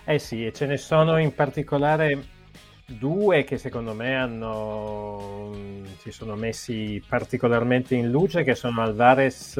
Eh 0.05 0.19
sì, 0.19 0.45
e 0.45 0.51
ce 0.51 0.65
ne 0.65 0.77
sono 0.77 1.17
in 1.17 1.33
particolare 1.33 2.41
due 2.85 3.43
che 3.43 3.57
secondo 3.57 3.93
me 3.93 4.15
hanno, 4.15 5.51
si 5.99 6.11
sono 6.11 6.35
messi 6.35 7.01
particolarmente 7.07 7.95
in 7.95 8.09
luce, 8.09 8.43
che 8.43 8.55
sono 8.55 8.81
Alvarez 8.81 9.57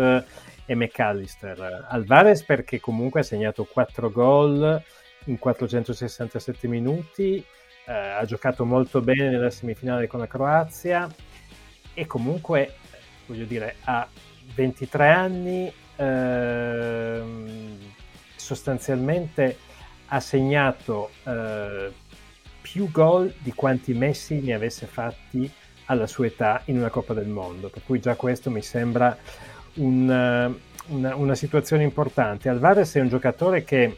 e 0.65 0.75
McAllister. 0.75 1.87
Alvarez 1.89 2.43
perché 2.43 2.79
comunque 2.79 3.21
ha 3.21 3.23
segnato 3.23 3.65
4 3.65 4.11
gol 4.11 4.81
in 5.25 5.37
467 5.37 6.67
minuti, 6.67 7.43
eh, 7.85 7.91
ha 7.91 8.23
giocato 8.25 8.65
molto 8.65 9.01
bene 9.01 9.29
nella 9.29 9.49
semifinale 9.49 10.07
con 10.07 10.19
la 10.19 10.27
Croazia 10.27 11.09
e 11.93 12.05
comunque, 12.05 12.75
voglio 13.25 13.45
dire, 13.45 13.75
ha 13.83 14.07
23 14.55 15.09
anni, 15.09 15.73
eh, 15.95 17.21
sostanzialmente 18.35 19.57
ha 20.07 20.19
segnato 20.19 21.09
eh, 21.23 21.91
più 22.73 22.89
gol 22.89 23.31
di 23.37 23.53
quanti 23.53 23.93
Messi 23.93 24.41
ne 24.41 24.55
avesse 24.55 24.87
fatti 24.87 25.47
alla 25.85 26.07
sua 26.07 26.25
età 26.25 26.63
in 26.65 26.79
una 26.79 26.89
Coppa 26.89 27.13
del 27.13 27.27
Mondo, 27.27 27.69
per 27.69 27.83
cui 27.85 27.99
già 27.99 28.15
questo 28.15 28.49
mi 28.49 28.63
sembra 28.63 29.15
un, 29.75 30.55
una, 30.87 31.15
una, 31.15 31.35
situazione 31.35 31.83
importante. 31.83 32.49
Alvarez 32.49 32.95
è 32.95 32.99
un 32.99 33.09
giocatore 33.09 33.63
che 33.63 33.95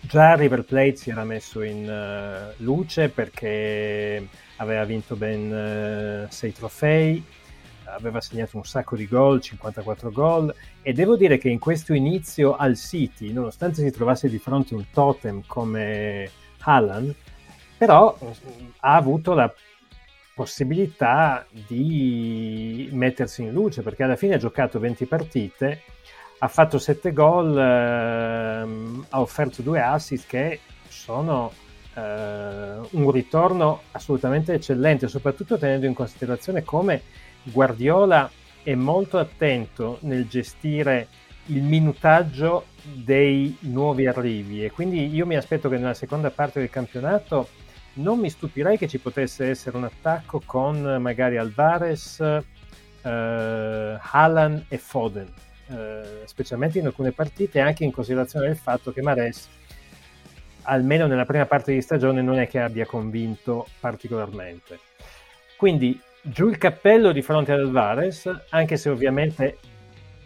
già 0.00 0.32
a 0.32 0.34
River 0.34 0.64
Plate 0.64 0.96
si 0.96 1.10
era 1.10 1.22
messo 1.22 1.62
in 1.62 1.88
uh, 1.88 2.60
luce 2.64 3.08
perché 3.08 4.26
aveva 4.56 4.82
vinto 4.82 5.14
ben 5.14 6.26
6 6.28 6.50
uh, 6.50 6.52
trofei, 6.52 7.24
aveva 7.84 8.20
segnato 8.20 8.56
un 8.56 8.64
sacco 8.64 8.96
di 8.96 9.06
gol, 9.06 9.40
54 9.40 10.10
gol, 10.10 10.52
e 10.82 10.92
devo 10.92 11.14
dire 11.14 11.38
che 11.38 11.48
in 11.48 11.60
questo 11.60 11.94
inizio 11.94 12.56
al 12.56 12.76
City, 12.76 13.32
nonostante 13.32 13.80
si 13.80 13.92
trovasse 13.92 14.28
di 14.28 14.38
fronte 14.38 14.74
un 14.74 14.86
totem 14.90 15.44
come 15.46 16.28
Haaland, 16.62 17.14
però 17.80 18.14
ha 18.80 18.94
avuto 18.94 19.32
la 19.32 19.50
possibilità 20.34 21.46
di 21.66 22.90
mettersi 22.92 23.40
in 23.40 23.52
luce 23.52 23.80
perché 23.80 24.02
alla 24.02 24.16
fine 24.16 24.34
ha 24.34 24.38
giocato 24.38 24.78
20 24.78 25.06
partite, 25.06 25.80
ha 26.40 26.48
fatto 26.48 26.78
7 26.78 27.10
gol, 27.14 27.58
ehm, 27.58 29.06
ha 29.08 29.20
offerto 29.22 29.62
2 29.62 29.80
assist 29.80 30.26
che 30.26 30.60
sono 30.88 31.52
eh, 31.94 32.00
un 32.90 33.10
ritorno 33.10 33.80
assolutamente 33.92 34.52
eccellente, 34.52 35.08
soprattutto 35.08 35.56
tenendo 35.56 35.86
in 35.86 35.94
considerazione 35.94 36.62
come 36.62 37.00
Guardiola 37.44 38.30
è 38.62 38.74
molto 38.74 39.16
attento 39.16 39.96
nel 40.02 40.28
gestire 40.28 41.08
il 41.46 41.62
minutaggio 41.62 42.66
dei 42.82 43.56
nuovi 43.60 44.06
arrivi. 44.06 44.66
E 44.66 44.70
quindi 44.70 45.14
io 45.14 45.24
mi 45.24 45.36
aspetto 45.36 45.70
che 45.70 45.78
nella 45.78 45.94
seconda 45.94 46.30
parte 46.30 46.60
del 46.60 46.68
campionato 46.68 47.48
non 47.94 48.18
mi 48.18 48.30
stupirei 48.30 48.78
che 48.78 48.88
ci 48.88 48.98
potesse 48.98 49.48
essere 49.48 49.76
un 49.76 49.84
attacco 49.84 50.40
con 50.44 50.98
magari 51.00 51.36
Alvarez, 51.36 52.20
eh, 52.20 53.98
Haaland 54.00 54.64
e 54.68 54.78
Foden, 54.78 55.32
eh, 55.68 56.22
specialmente 56.24 56.78
in 56.78 56.86
alcune 56.86 57.12
partite, 57.12 57.60
anche 57.60 57.84
in 57.84 57.90
considerazione 57.90 58.46
del 58.46 58.56
fatto 58.56 58.92
che 58.92 59.02
Mares, 59.02 59.48
almeno 60.62 61.06
nella 61.06 61.24
prima 61.24 61.46
parte 61.46 61.72
di 61.72 61.80
stagione, 61.80 62.22
non 62.22 62.38
è 62.38 62.48
che 62.48 62.60
abbia 62.60 62.86
convinto 62.86 63.66
particolarmente. 63.80 64.78
Quindi 65.56 66.00
giù 66.22 66.48
il 66.48 66.58
cappello 66.58 67.12
di 67.12 67.22
fronte 67.22 67.52
ad 67.52 67.60
Alvarez, 67.60 68.30
anche 68.50 68.76
se 68.76 68.88
ovviamente 68.88 69.58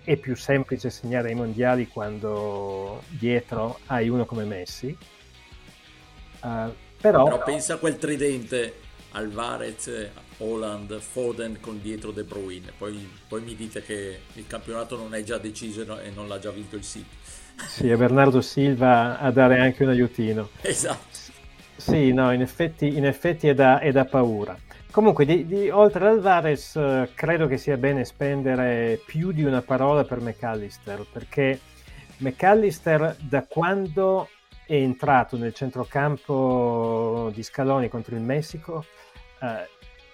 è 0.05 0.16
più 0.16 0.37
semplice 0.37 0.90
segnare 0.90 1.29
ai 1.29 1.35
mondiali 1.35 1.88
quando 1.88 3.03
dietro 3.09 3.79
hai 3.87 4.09
uno 4.09 4.27
come 4.27 4.44
Messi. 4.44 4.96
Uh, 6.42 6.70
però, 7.11 7.25
però 7.25 7.43
pensa 7.43 7.75
a 7.75 7.77
quel 7.77 7.99
tridente 7.99 8.81
Alvarez, 9.11 10.09
Holland, 10.38 10.99
Foden 11.01 11.61
con 11.61 11.81
dietro 11.83 12.12
De 12.12 12.23
Bruyne. 12.23 12.73
Poi, 12.77 13.07
poi, 13.29 13.43
mi 13.43 13.55
dite 13.55 13.83
che 13.83 14.21
il 14.33 14.47
campionato 14.47 14.97
non 14.97 15.14
è 15.14 15.23
già 15.23 15.37
deciso 15.37 15.83
e 16.01 16.11
non 16.14 16.29
l'ha 16.29 16.38
già 16.38 16.51
vinto 16.51 16.77
il 16.77 16.83
City. 16.83 17.14
Sì, 17.69 17.90
è 17.90 17.97
Bernardo 17.97 18.40
Silva 18.40 19.19
a 19.19 19.31
dare 19.31 19.61
anche 19.61 19.83
un 19.83 19.90
aiutino. 19.90 20.49
Esatto. 20.62 21.33
Sì, 21.77 22.12
no, 22.12 22.33
in 22.33 22.40
effetti, 22.40 22.97
in 22.97 23.05
effetti 23.05 23.49
è, 23.49 23.55
da, 23.55 23.81
è, 23.81 23.93
da, 23.93 24.07
paura. 24.07 24.57
Comunque, 24.90 25.27
di, 25.27 25.47
di, 25.47 25.69
oltre 25.69 26.07
ad 26.07 26.14
Alvarez, 26.14 26.77
eh, 26.77 27.11
credo 27.14 27.47
che 27.47 27.59
sia 27.59 27.77
bene 27.77 28.07
spendere 28.07 28.99
più 29.05 29.31
di 29.31 29.45
una 29.45 29.61
parola 29.61 30.05
per 30.05 30.21
McAllister, 30.21 31.05
perché 31.12 31.61
McAllister 32.19 33.17
da 33.21 33.45
quando 33.47 34.29
è 34.66 34.74
entrato 34.74 35.37
nel 35.37 35.55
centrocampo 35.55 37.31
di 37.35 37.42
Scaloni 37.42 37.88
contro 37.88 38.14
il 38.14 38.22
Messico, 38.22 38.85
eh, 39.40 39.68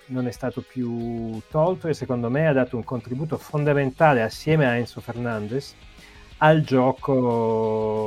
non 0.07 0.27
è 0.27 0.31
stato 0.33 0.61
più 0.61 1.41
tolto 1.51 1.89
e 1.89 1.95
secondo 1.95 2.29
me 2.31 2.49
ha 2.49 2.53
dato 2.53 2.77
un 2.77 2.85
contributo 2.85 3.39
fondamentale 3.39 4.23
assieme 4.23 4.67
a 4.67 4.75
Enzo 4.77 5.01
Fernandez 5.01 5.75
al 6.39 6.63
gioco 6.63 8.01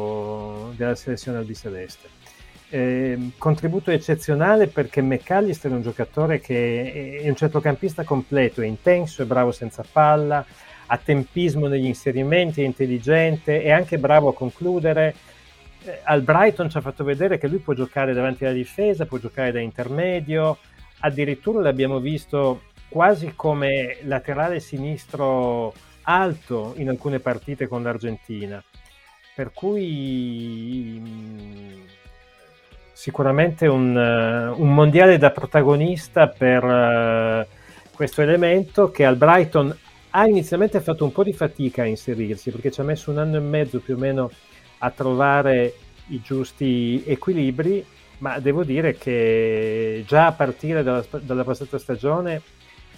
della 0.75 0.95
selezione 0.95 1.38
albiceleste. 1.38 2.10
Eh, 2.69 3.32
contributo 3.38 3.91
eccezionale 3.91 4.67
perché 4.67 5.01
McAllister 5.01 5.71
è 5.71 5.75
un 5.75 5.84
giocatore 5.84 6.39
che 6.39 7.19
è 7.21 7.29
un 7.29 7.36
centrocampista 7.36 8.03
completo, 8.03 8.62
è 8.62 8.65
intenso, 8.65 9.21
è 9.21 9.25
bravo 9.25 9.51
senza 9.51 9.86
palla, 9.89 10.43
ha 10.88 10.97
tempismo 10.97 11.67
negli 11.67 11.86
inserimenti, 11.86 12.63
è 12.63 12.65
intelligente, 12.65 13.62
è 13.62 13.69
anche 13.71 13.99
bravo 13.99 14.29
a 14.29 14.34
concludere, 14.34 15.13
al 16.04 16.22
Brighton 16.22 16.69
ci 16.69 16.78
ha 16.78 16.82
fatto 16.82 17.04
vedere 17.04 17.38
che 17.38 17.48
lui 17.48 17.60
può 17.60 17.74
giocare 17.74 18.13
davanti 18.13 18.46
alla 18.46 18.54
difesa, 18.54 19.06
può 19.06 19.17
giocare 19.17 19.52
da 19.52 19.60
intermedio, 19.60 20.58
addirittura 21.00 21.62
l'abbiamo 21.62 22.00
visto 22.00 22.63
quasi 22.88 23.34
come 23.36 23.98
laterale 24.04 24.60
sinistro 24.60 25.74
alto 26.04 26.74
in 26.78 26.89
alcune 26.89 27.19
partite 27.19 27.67
con 27.67 27.84
l'Argentina. 27.84 28.63
Per 29.36 29.52
cui 29.52 31.02
mm, 31.02 31.82
sicuramente 32.91 33.67
un, 33.67 33.96
un 33.96 34.74
mondiale 34.74 35.17
da 35.17 35.32
protagonista 35.32 36.28
per 36.28 36.63
uh, 36.63 37.46
questo 37.93 38.22
elemento 38.22 38.91
che 38.91 39.06
al 39.06 39.15
Brighton 39.15 39.76
ha 40.12 40.28
inizialmente 40.28 40.80
fatto 40.80 41.04
un 41.04 41.12
po' 41.12 41.24
di 41.24 41.34
fatica 41.34 41.82
a 41.82 41.86
inserirsi 41.86 42.52
perché 42.52 42.72
ci 42.72 42.80
ha 42.80 42.84
messo 42.84 43.10
un 43.10 43.17
anno 43.17 43.38
e 43.38 43.39
mezzo 43.39 43.80
più 43.80 43.96
o 43.96 43.98
meno 43.98 44.32
a 44.84 44.91
trovare 44.91 45.74
i 46.08 46.22
giusti 46.22 47.04
equilibri, 47.06 47.84
ma 48.19 48.39
devo 48.39 48.63
dire 48.63 48.96
che 48.98 50.04
già 50.06 50.28
a 50.28 50.32
partire 50.34 50.84
dalla, 50.84 51.06
dalla 51.22 51.43
passata 51.43 51.80
stagione 51.80 52.41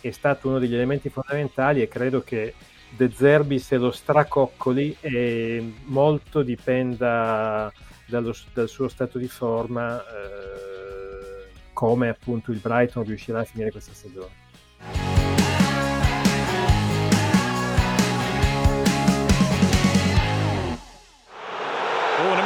è 0.02 0.10
stato 0.12 0.48
uno 0.48 0.60
degli 0.60 0.74
elementi 0.74 1.10
fondamentali 1.10 1.82
e 1.82 1.88
credo 1.88 2.22
che 2.22 2.54
De 2.90 3.12
Zerbi 3.12 3.60
se 3.60 3.78
lo 3.78 3.92
stracoccoli 3.92 4.98
e 5.00 5.74
molto 5.86 6.42
dipenda 6.42 7.72
dallo, 8.08 8.34
dal 8.54 8.70
suo 8.70 8.88
stato 8.88 9.18
di 9.18 9.28
forma 9.28 10.00
eh, 10.00 11.50
come 11.74 12.10
appunto 12.10 12.52
il 12.52 12.60
Brighton 12.60 13.04
riuscirà 13.04 13.42
a 13.42 13.44
finire 13.44 13.72
questa 13.72 13.94
stagione. 13.94 14.45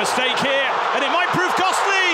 mistake 0.10 0.40
here, 0.40 0.70
and 0.96 1.04
it 1.04 1.12
might 1.12 1.30
prove 1.30 1.54
costly. 1.54 2.08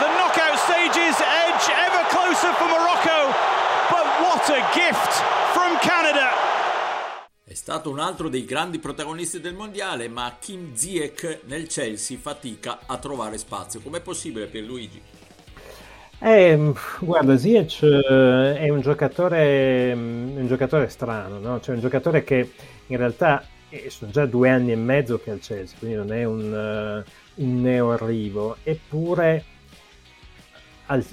The 0.00 0.08
knockout 0.16 0.58
stages 0.58 1.20
edge 1.20 1.68
ever 1.68 2.02
closer 2.08 2.52
for 2.54 2.68
Morocco, 2.68 3.34
but 3.90 4.06
what 4.24 4.48
a 4.48 4.62
gift 4.72 5.12
from 5.52 5.76
Canada. 5.80 6.32
È 7.44 7.54
stato 7.54 7.90
un 7.90 8.00
altro 8.00 8.28
dei 8.28 8.46
grandi 8.46 8.78
protagonisti 8.78 9.40
del 9.40 9.54
mondiale, 9.54 10.08
ma 10.08 10.36
Kim 10.40 10.74
Ziek 10.74 11.40
nel 11.44 11.68
Chelsea 11.68 12.16
fatica 12.18 12.80
a 12.86 12.96
trovare 12.96 13.36
spazio. 13.36 13.80
Com'è 13.80 14.00
possibile 14.00 14.46
per 14.46 14.62
Luigi? 14.62 15.15
Eh, 16.18 16.72
guarda, 17.00 17.36
Ziyech 17.36 17.82
eh, 17.82 18.58
è 18.58 18.68
un 18.70 18.80
giocatore, 18.80 19.94
mm, 19.94 20.36
un 20.38 20.46
giocatore 20.46 20.88
strano, 20.88 21.38
no? 21.38 21.60
cioè 21.60 21.74
un 21.74 21.80
giocatore 21.82 22.24
che 22.24 22.52
in 22.86 22.96
realtà 22.96 23.44
eh, 23.68 23.90
sono 23.90 24.10
già 24.10 24.24
due 24.24 24.48
anni 24.48 24.72
e 24.72 24.76
mezzo 24.76 25.18
che 25.18 25.30
è 25.30 25.32
al 25.34 25.40
Chelsea, 25.40 25.76
quindi 25.78 25.96
non 25.96 26.12
è 26.12 26.24
un, 26.24 27.04
uh, 27.04 27.42
un 27.42 27.60
neo-arrivo, 27.60 28.56
eppure 28.62 29.44
al, 30.86 31.04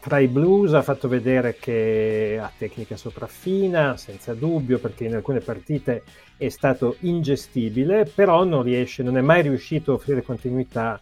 tra 0.00 0.20
i 0.20 0.28
blues 0.28 0.72
ha 0.72 0.82
fatto 0.82 1.06
vedere 1.06 1.56
che 1.56 2.38
ha 2.40 2.50
tecnica 2.56 2.96
sopraffina, 2.96 3.96
senza 3.98 4.32
dubbio, 4.34 4.78
perché 4.78 5.04
in 5.04 5.16
alcune 5.16 5.40
partite 5.40 6.02
è 6.36 6.48
stato 6.48 6.96
ingestibile, 7.00 8.04
però 8.06 8.44
non 8.44 8.62
riesce, 8.62 9.02
non 9.02 9.18
è 9.18 9.20
mai 9.20 9.42
riuscito 9.42 9.92
a 9.92 9.94
offrire 9.96 10.22
continuità 10.22 10.98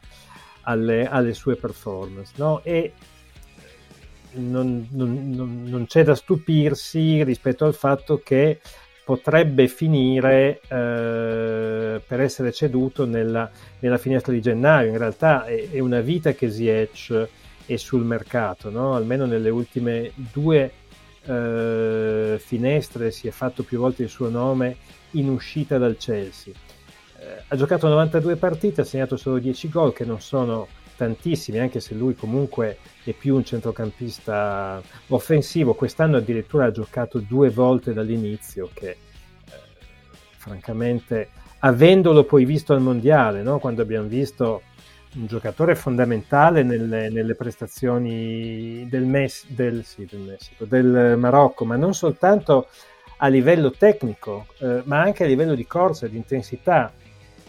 alle, 0.62 1.06
alle 1.06 1.34
sue 1.34 1.54
performance. 1.56 2.32
No? 2.36 2.60
E 2.64 2.92
non, 4.34 4.88
non, 4.90 5.62
non, 5.64 5.86
c'è 5.86 6.04
da 6.04 6.14
stupirsi 6.14 7.22
rispetto 7.24 7.64
al 7.64 7.74
fatto 7.74 8.20
che 8.22 8.60
potrebbe 9.04 9.68
finire 9.68 10.60
eh, 10.66 12.00
per 12.06 12.20
essere 12.20 12.52
ceduto 12.52 13.04
nella, 13.04 13.50
nella, 13.80 13.98
finestra 13.98 14.32
di 14.32 14.40
gennaio. 14.40 14.90
In 14.90 14.98
realtà 14.98 15.44
è, 15.44 15.70
è 15.70 15.78
una 15.78 16.00
vita 16.00 16.32
che 16.32 16.50
Ziyech 16.50 17.28
è 17.66 17.76
sul 17.76 18.04
mercato, 18.04 18.70
no? 18.70 18.94
almeno 18.94 19.26
nelle 19.26 19.50
ultime 19.50 20.12
due 20.14 20.72
eh, 21.26 22.36
finestre 22.38 23.10
si 23.10 23.28
è 23.28 23.30
fatto 23.30 23.62
più 23.62 23.78
volte 23.78 24.02
il 24.02 24.08
suo 24.08 24.28
nome 24.28 24.76
in 25.12 25.28
uscita 25.28 25.78
dal 25.78 25.96
Chelsea. 25.96 26.52
Eh, 27.18 27.42
ha 27.48 27.56
giocato 27.56 27.88
92 27.88 28.36
partite, 28.36 28.82
ha 28.82 28.84
segnato 28.84 29.16
solo 29.16 29.38
10 29.38 29.68
gol, 29.68 29.92
che 29.92 30.04
non 30.04 30.20
sono 30.20 30.66
tantissimi, 30.96 31.58
anche 31.58 31.80
se 31.80 31.94
lui 31.94 32.14
comunque 32.14 32.78
è 33.04 33.12
più 33.12 33.34
un 33.34 33.44
centrocampista 33.44 34.82
offensivo. 35.08 35.74
Quest'anno 35.74 36.16
addirittura 36.16 36.66
ha 36.66 36.70
giocato 36.70 37.18
due 37.18 37.50
volte 37.50 37.92
dall'inizio, 37.92 38.70
che 38.72 38.90
eh, 38.90 38.96
francamente, 40.36 41.28
avendolo 41.60 42.24
poi 42.24 42.44
visto 42.44 42.72
al 42.72 42.80
mondiale, 42.80 43.42
no? 43.42 43.58
quando 43.58 43.82
abbiamo 43.82 44.08
visto 44.08 44.62
un 45.14 45.26
giocatore 45.26 45.74
fondamentale 45.74 46.62
nelle, 46.62 47.08
nelle 47.08 47.34
prestazioni 47.34 48.86
del, 48.88 49.04
Mes- 49.04 49.46
del, 49.48 49.84
sì, 49.84 50.06
del, 50.10 50.20
Messico, 50.20 50.64
del 50.64 51.16
Marocco, 51.16 51.64
ma 51.64 51.76
non 51.76 51.94
soltanto 51.94 52.68
a 53.18 53.28
livello 53.28 53.70
tecnico, 53.70 54.46
eh, 54.58 54.82
ma 54.84 55.00
anche 55.00 55.24
a 55.24 55.26
livello 55.26 55.54
di 55.54 55.66
corsa, 55.66 56.08
di 56.08 56.16
intensità 56.16 56.92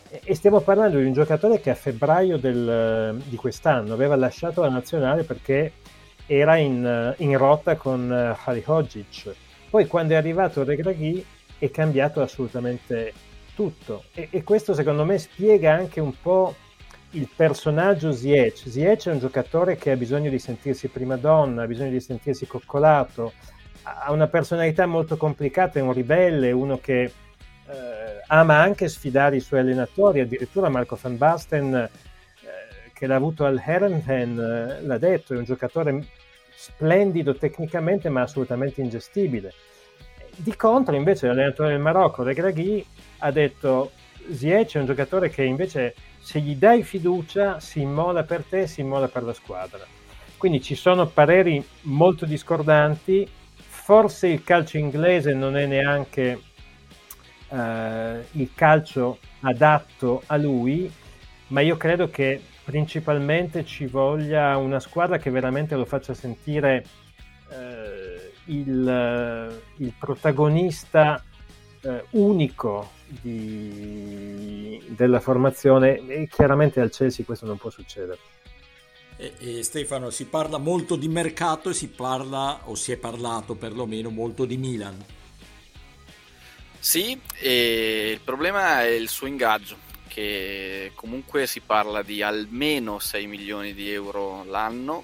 e 0.09 0.35
stiamo 0.35 0.61
parlando 0.61 0.97
di 0.97 1.05
un 1.05 1.13
giocatore 1.13 1.59
che 1.59 1.69
a 1.71 1.75
febbraio 1.75 2.37
del, 2.37 3.21
di 3.25 3.35
quest'anno 3.35 3.93
aveva 3.93 4.15
lasciato 4.15 4.61
la 4.61 4.69
nazionale 4.69 5.23
perché 5.23 5.73
era 6.27 6.57
in, 6.57 7.13
in 7.17 7.37
rotta 7.37 7.75
con 7.75 8.11
Harry 8.11 8.63
Hodzic. 8.65 9.33
Poi 9.69 9.87
quando 9.87 10.13
è 10.13 10.15
arrivato 10.15 10.63
Regraghi 10.63 11.23
è 11.57 11.69
cambiato 11.71 12.21
assolutamente 12.21 13.13
tutto 13.55 14.05
e, 14.13 14.27
e, 14.31 14.43
questo 14.43 14.73
secondo 14.73 15.05
me 15.05 15.17
spiega 15.17 15.73
anche 15.73 15.99
un 16.01 16.13
po' 16.21 16.55
il 17.11 17.29
personaggio 17.33 18.11
Ziyech. 18.11 18.69
Ziyech 18.69 19.07
è 19.07 19.11
un 19.11 19.19
giocatore 19.19 19.77
che 19.77 19.91
ha 19.91 19.95
bisogno 19.95 20.29
di 20.29 20.39
sentirsi 20.39 20.87
prima 20.89 21.15
donna, 21.15 21.63
ha 21.63 21.67
bisogno 21.67 21.91
di 21.91 22.01
sentirsi 22.01 22.45
coccolato, 22.45 23.33
ha 23.83 24.11
una 24.11 24.27
personalità 24.27 24.85
molto 24.85 25.15
complicata, 25.15 25.79
è 25.79 25.81
un 25.81 25.93
ribelle, 25.93 26.51
uno 26.51 26.77
che 26.77 27.11
eh, 27.67 28.21
ama 28.27 28.59
anche 28.59 28.87
sfidare 28.87 29.37
i 29.37 29.41
suoi 29.41 29.61
allenatori, 29.61 30.19
addirittura 30.19 30.69
Marco 30.69 30.97
van 31.01 31.17
Basten, 31.17 31.73
eh, 31.75 31.89
che 32.93 33.07
l'ha 33.07 33.15
avuto 33.15 33.45
al 33.45 33.61
Herenhen, 33.63 34.39
eh, 34.39 34.81
l'ha 34.85 34.97
detto, 34.97 35.33
è 35.33 35.37
un 35.37 35.43
giocatore 35.43 36.05
splendido 36.55 37.35
tecnicamente 37.35 38.09
ma 38.09 38.21
assolutamente 38.21 38.81
ingestibile. 38.81 39.53
Di 40.35 40.55
contro 40.55 40.95
invece 40.95 41.27
l'allenatore 41.27 41.69
del 41.69 41.79
Marocco, 41.79 42.23
Regragui, 42.23 42.85
ha 43.19 43.31
detto 43.31 43.91
Ziyech 44.31 44.75
è 44.75 44.79
un 44.79 44.85
giocatore 44.85 45.29
che 45.29 45.43
invece 45.43 45.95
se 46.19 46.39
gli 46.39 46.55
dai 46.55 46.83
fiducia 46.83 47.59
si 47.59 47.81
immola 47.81 48.23
per 48.23 48.43
te, 48.43 48.67
si 48.67 48.81
immola 48.81 49.07
per 49.07 49.23
la 49.23 49.33
squadra. 49.33 49.85
Quindi 50.37 50.61
ci 50.61 50.75
sono 50.75 51.07
pareri 51.07 51.63
molto 51.81 52.25
discordanti, 52.25 53.27
forse 53.55 54.27
il 54.27 54.43
calcio 54.43 54.77
inglese 54.77 55.33
non 55.33 55.55
è 55.55 55.65
neanche 55.65 56.41
eh, 57.55 58.25
il 58.31 58.51
calcio 58.53 59.19
adatto 59.41 60.23
a 60.25 60.35
lui, 60.35 60.91
ma 61.47 61.61
io 61.61 61.77
credo 61.77 62.09
che 62.09 62.41
principalmente 62.63 63.63
ci 63.63 63.85
voglia 63.85 64.57
una 64.57 64.79
squadra 64.79 65.17
che 65.17 65.29
veramente 65.29 65.75
lo 65.75 65.85
faccia 65.85 66.13
sentire 66.13 66.83
eh, 67.49 68.31
il, 68.45 69.61
il, 69.77 69.93
protagonista 69.97 71.23
eh, 71.81 72.03
unico 72.11 72.91
di, 73.07 74.83
della 74.89 75.19
formazione 75.19 76.05
e 76.07 76.27
chiaramente 76.27 76.81
al 76.81 76.89
Chelsea 76.89 77.23
questo 77.23 77.45
non 77.45 77.57
può 77.57 77.69
succedere. 77.69 78.17
E, 79.17 79.33
e 79.39 79.63
Stefano, 79.63 80.09
si 80.09 80.25
parla 80.25 80.57
molto 80.57 80.97
di 80.97 81.07
mercato 81.07 81.69
e 81.69 81.73
si 81.73 81.87
parla, 81.87 82.61
o 82.65 82.75
si 82.75 82.91
è 82.91 82.97
parlato 82.97 83.55
perlomeno, 83.55 84.09
molto 84.09 84.43
di 84.43 84.57
Milan. 84.57 84.97
Sì, 86.85 87.19
il 87.41 88.19
problema 88.23 88.83
è 88.83 88.89
il 88.89 89.09
suo 89.09 89.25
ingaggio, 89.25 89.75
che 90.07 90.91
comunque 90.93 91.47
si 91.47 91.61
parla 91.61 92.03
di 92.03 92.21
almeno 92.21 92.99
6 92.99 93.25
milioni 93.25 93.73
di 93.73 93.91
euro 93.91 94.43
l'anno. 94.43 95.03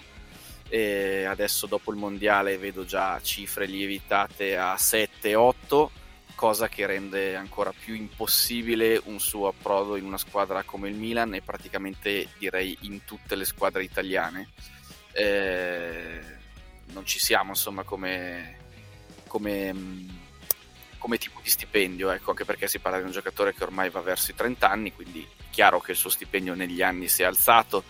E 0.69 1.23
adesso 1.25 1.65
dopo 1.65 1.91
il 1.91 1.97
mondiale 1.97 2.59
vedo 2.59 2.85
già 2.85 3.19
cifre 3.23 3.65
lievitate 3.65 4.55
a 4.55 4.75
7-8, 4.75 5.89
cosa 6.35 6.69
che 6.69 6.85
rende 6.85 7.35
ancora 7.35 7.73
più 7.73 7.95
impossibile 7.95 9.01
un 9.05 9.19
suo 9.19 9.47
approdo 9.47 9.95
in 9.95 10.05
una 10.05 10.19
squadra 10.19 10.61
come 10.61 10.87
il 10.87 10.95
Milan 10.95 11.33
e 11.33 11.41
praticamente 11.41 12.27
direi 12.37 12.77
in 12.81 13.05
tutte 13.05 13.35
le 13.35 13.43
squadre 13.43 13.83
italiane. 13.83 14.49
Eh, 15.13 16.21
non 16.93 17.07
ci 17.07 17.17
siamo 17.17 17.49
insomma 17.49 17.81
come, 17.81 18.57
come 19.25 20.19
come 21.01 21.17
tipo 21.17 21.39
di 21.41 21.49
stipendio, 21.49 22.11
ecco, 22.11 22.29
anche 22.29 22.45
perché 22.45 22.67
si 22.67 22.77
parla 22.77 22.99
di 22.99 23.05
un 23.05 23.11
giocatore 23.11 23.55
che 23.55 23.63
ormai 23.63 23.89
va 23.89 24.01
verso 24.01 24.29
i 24.29 24.35
30 24.35 24.69
anni, 24.69 24.93
quindi 24.93 25.27
è 25.35 25.43
chiaro 25.49 25.79
che 25.79 25.91
il 25.91 25.97
suo 25.97 26.11
stipendio 26.11 26.53
negli 26.53 26.83
anni 26.83 27.07
si 27.07 27.23
è 27.23 27.25
alzato, 27.25 27.83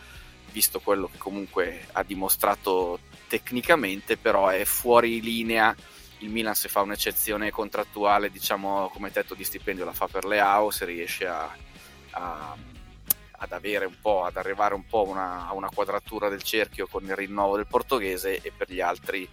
visto 0.53 0.79
quello 0.79 1.09
che 1.11 1.17
comunque 1.17 1.87
ha 1.91 2.03
dimostrato 2.03 2.99
tecnicamente, 3.27 4.15
però 4.15 4.47
è 4.47 4.63
fuori 4.63 5.21
linea. 5.21 5.75
Il 6.19 6.29
Milan 6.29 6.55
se 6.55 6.69
fa 6.69 6.79
un'eccezione 6.79 7.51
contrattuale, 7.51 8.31
diciamo 8.31 8.89
come 8.93 9.11
tetto 9.11 9.35
di 9.35 9.43
stipendio 9.43 9.83
la 9.83 9.91
fa 9.91 10.07
per 10.07 10.23
le 10.23 10.39
AO, 10.39 10.71
se 10.71 10.85
riesce 10.85 11.27
a, 11.27 11.53
a, 12.11 12.55
ad 13.31 13.51
avere 13.51 13.83
un 13.83 13.99
po', 13.99 14.23
ad 14.23 14.37
arrivare 14.37 14.73
un 14.73 14.85
po' 14.85 15.05
una, 15.05 15.49
a 15.49 15.53
una 15.53 15.69
quadratura 15.69 16.29
del 16.29 16.43
cerchio 16.43 16.87
con 16.87 17.03
il 17.03 17.15
rinnovo 17.15 17.57
del 17.57 17.67
portoghese 17.67 18.39
e 18.41 18.53
per 18.55 18.71
gli 18.71 18.79
altri 18.79 19.27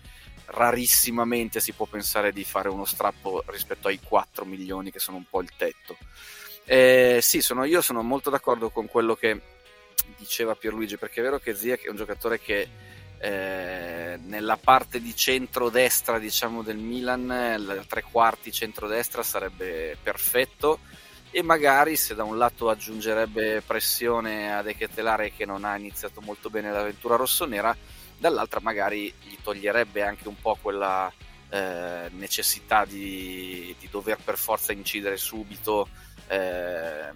rarissimamente 0.50 1.60
si 1.60 1.72
può 1.72 1.86
pensare 1.86 2.32
di 2.32 2.44
fare 2.44 2.68
uno 2.68 2.84
strappo 2.84 3.42
rispetto 3.46 3.88
ai 3.88 4.00
4 4.02 4.44
milioni 4.44 4.90
che 4.90 4.98
sono 4.98 5.16
un 5.16 5.24
po' 5.28 5.40
il 5.40 5.50
tetto. 5.56 5.96
Eh, 6.64 7.18
sì, 7.22 7.40
sono, 7.40 7.64
io 7.64 7.80
sono 7.80 8.02
molto 8.02 8.30
d'accordo 8.30 8.70
con 8.70 8.86
quello 8.86 9.14
che 9.14 9.40
diceva 10.16 10.54
Pierluigi, 10.54 10.96
perché 10.96 11.20
è 11.20 11.22
vero 11.22 11.38
che 11.38 11.54
Zia 11.54 11.78
è 11.80 11.88
un 11.88 11.96
giocatore 11.96 12.40
che 12.40 12.68
eh, 13.20 14.18
nella 14.22 14.56
parte 14.56 15.00
di 15.00 15.14
centro-destra 15.14 16.18
diciamo, 16.18 16.62
del 16.62 16.76
Milan, 16.76 17.26
la 17.26 17.84
tre 17.86 18.04
quarti 18.10 18.52
centro-destra 18.52 19.22
sarebbe 19.22 19.96
perfetto 20.02 20.78
e 21.30 21.42
magari 21.42 21.96
se 21.96 22.14
da 22.14 22.24
un 22.24 22.38
lato 22.38 22.70
aggiungerebbe 22.70 23.62
pressione 23.66 24.54
a 24.54 24.62
De 24.62 24.74
Ketelare 24.74 25.32
che 25.32 25.44
non 25.44 25.64
ha 25.64 25.76
iniziato 25.76 26.20
molto 26.20 26.48
bene 26.48 26.70
l'avventura 26.72 27.16
rossonera, 27.16 27.76
dall'altra 28.18 28.60
magari 28.60 29.12
gli 29.22 29.36
toglierebbe 29.42 30.02
anche 30.02 30.28
un 30.28 30.38
po' 30.40 30.58
quella 30.60 31.12
eh, 31.50 32.08
necessità 32.10 32.84
di, 32.84 33.74
di, 33.78 33.88
dover 33.90 34.18
per 34.22 34.36
forza 34.36 34.72
incidere 34.72 35.16
subito. 35.16 35.88
Eh, 36.26 37.10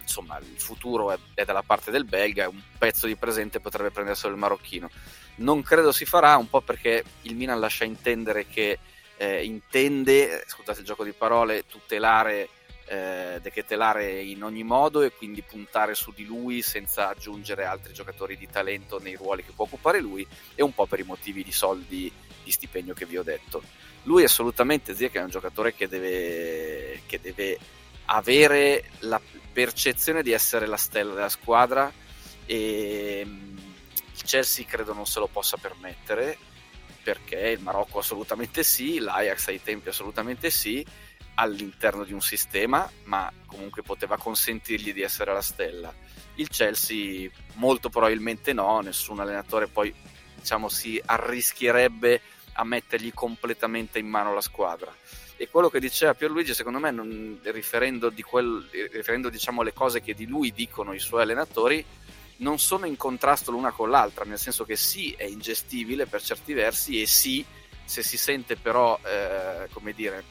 insomma, 0.00 0.38
il 0.38 0.60
futuro 0.60 1.10
è, 1.12 1.18
è, 1.34 1.44
dalla 1.44 1.62
parte 1.62 1.90
del 1.90 2.04
belga, 2.04 2.48
un 2.48 2.60
pezzo 2.78 3.06
di 3.06 3.16
presente 3.16 3.60
potrebbe 3.60 3.90
prenderselo 3.90 4.32
il 4.32 4.38
marocchino. 4.38 4.88
Non 5.36 5.62
credo 5.62 5.90
si 5.90 6.04
farà, 6.04 6.36
un 6.36 6.48
po' 6.48 6.60
perché 6.60 7.02
il 7.22 7.34
Milan 7.34 7.58
lascia 7.58 7.84
intendere 7.84 8.46
che 8.46 8.78
eh, 9.16 9.44
intende, 9.44 10.44
scusate 10.46 10.80
il 10.80 10.86
gioco 10.86 11.04
di 11.04 11.12
parole, 11.12 11.66
tutelare 11.66 12.48
eh, 12.86 13.38
dechetelare 13.40 14.22
in 14.22 14.42
ogni 14.42 14.62
modo 14.62 15.02
e 15.02 15.12
quindi 15.12 15.42
puntare 15.42 15.94
su 15.94 16.12
di 16.12 16.24
lui 16.24 16.62
senza 16.62 17.08
aggiungere 17.08 17.64
altri 17.64 17.92
giocatori 17.92 18.36
di 18.36 18.48
talento 18.48 18.98
nei 18.98 19.14
ruoli 19.14 19.44
che 19.44 19.52
può 19.52 19.64
occupare 19.64 20.00
lui 20.00 20.26
e 20.54 20.62
un 20.62 20.74
po' 20.74 20.86
per 20.86 21.00
i 21.00 21.04
motivi 21.04 21.42
di 21.42 21.52
soldi 21.52 22.12
di 22.42 22.50
stipendio 22.50 22.94
che 22.94 23.06
vi 23.06 23.16
ho 23.16 23.22
detto. 23.22 23.62
Lui 24.02 24.22
assolutamente 24.22 24.94
Zia 24.94 25.08
che 25.08 25.18
è 25.18 25.22
un 25.22 25.30
giocatore 25.30 25.74
che 25.74 25.88
deve, 25.88 27.00
che 27.06 27.18
deve 27.20 27.58
avere 28.06 28.90
la 29.00 29.20
percezione 29.52 30.22
di 30.22 30.32
essere 30.32 30.66
la 30.66 30.76
stella 30.76 31.14
della 31.14 31.28
squadra 31.28 31.90
e 32.44 33.22
mm, 33.24 33.56
il 34.14 34.22
Chelsea 34.22 34.66
credo 34.66 34.92
non 34.92 35.06
se 35.06 35.20
lo 35.20 35.26
possa 35.26 35.56
permettere 35.56 36.36
perché 37.02 37.50
il 37.50 37.60
Marocco 37.60 38.00
assolutamente 38.00 38.62
sì, 38.62 38.98
l'Ajax 38.98 39.48
ai 39.48 39.62
tempi 39.62 39.90
assolutamente 39.90 40.50
sì, 40.50 40.84
all'interno 41.34 42.04
di 42.04 42.12
un 42.12 42.20
sistema, 42.20 42.88
ma 43.04 43.30
comunque 43.46 43.82
poteva 43.82 44.16
consentirgli 44.16 44.92
di 44.92 45.02
essere 45.02 45.32
la 45.32 45.42
stella. 45.42 45.92
Il 46.36 46.48
Chelsea 46.48 47.28
molto 47.54 47.88
probabilmente 47.88 48.52
no, 48.52 48.80
nessun 48.80 49.20
allenatore 49.20 49.68
poi 49.68 49.94
diciamo 50.36 50.68
si 50.68 51.00
arrischierebbe 51.04 52.20
a 52.54 52.64
mettergli 52.64 53.12
completamente 53.12 53.98
in 53.98 54.08
mano 54.08 54.34
la 54.34 54.40
squadra. 54.40 54.94
E 55.36 55.48
quello 55.48 55.68
che 55.68 55.80
diceva 55.80 56.14
Pierluigi, 56.14 56.54
secondo 56.54 56.78
me, 56.78 56.92
non, 56.92 57.40
riferendo, 57.42 58.08
di 58.08 58.22
quel, 58.22 58.68
riferendo 58.92 59.28
diciamo, 59.28 59.62
le 59.62 59.72
cose 59.72 60.00
che 60.00 60.14
di 60.14 60.26
lui 60.26 60.52
dicono 60.52 60.92
i 60.92 61.00
suoi 61.00 61.22
allenatori, 61.22 61.84
non 62.36 62.58
sono 62.58 62.86
in 62.86 62.96
contrasto 62.96 63.50
l'una 63.50 63.72
con 63.72 63.90
l'altra, 63.90 64.24
nel 64.24 64.38
senso 64.38 64.64
che 64.64 64.76
sì, 64.76 65.12
è 65.16 65.24
ingestibile 65.24 66.06
per 66.06 66.22
certi 66.22 66.52
versi 66.52 67.00
e 67.00 67.06
sì, 67.06 67.44
se 67.84 68.02
si 68.02 68.16
sente 68.16 68.56
però, 68.56 68.98
eh, 69.04 69.68
come 69.72 69.92
dire, 69.92 70.22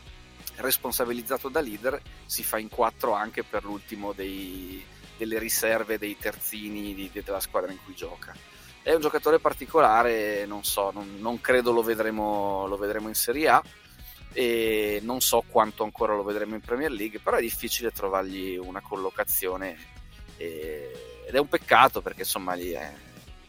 responsabilizzato 0.58 1.50
da 1.50 1.60
leader, 1.60 2.02
si 2.26 2.44
fa 2.44 2.58
in 2.58 2.70
quattro 2.70 3.13
anche 3.13 3.44
per 3.44 3.63
l'ultimo 3.63 4.13
dei, 4.13 4.84
delle 5.18 5.39
riserve 5.39 5.98
dei 5.98 6.18
terzini 6.18 6.94
di, 6.94 7.10
della 7.13 7.39
squadra 7.39 7.72
in 7.72 7.80
cui 7.84 7.96
gioca. 7.96 8.36
È 8.82 8.94
un 8.94 9.02
giocatore 9.02 9.39
particolare, 9.39 10.46
non 10.46 10.63
so, 10.63 10.92
non, 10.92 11.16
non 11.20 11.39
credo 11.39 11.72
lo 11.72 11.82
vedremo, 11.82 12.68
lo 12.68 12.78
vedremo 12.78 13.08
in 13.08 13.16
Serie 13.16 13.48
A 13.48 13.63
e 14.34 15.00
non 15.04 15.22
so 15.22 15.44
quanto 15.48 15.84
ancora 15.84 16.16
lo 16.16 16.24
vedremo 16.24 16.56
in 16.56 16.62
Premier 16.62 16.92
League, 16.92 17.20
però 17.20 17.38
è 17.38 17.42
difficile 17.42 17.92
trovargli 17.92 18.58
una 18.58 18.82
collocazione 18.82 19.78
e, 20.38 21.24
ed 21.26 21.34
è 21.34 21.39
un 21.39 21.48
peccato 21.48 22.02
perché 22.02 22.22
insomma 22.22 22.54
lì 22.54 22.72
è, 22.72 22.92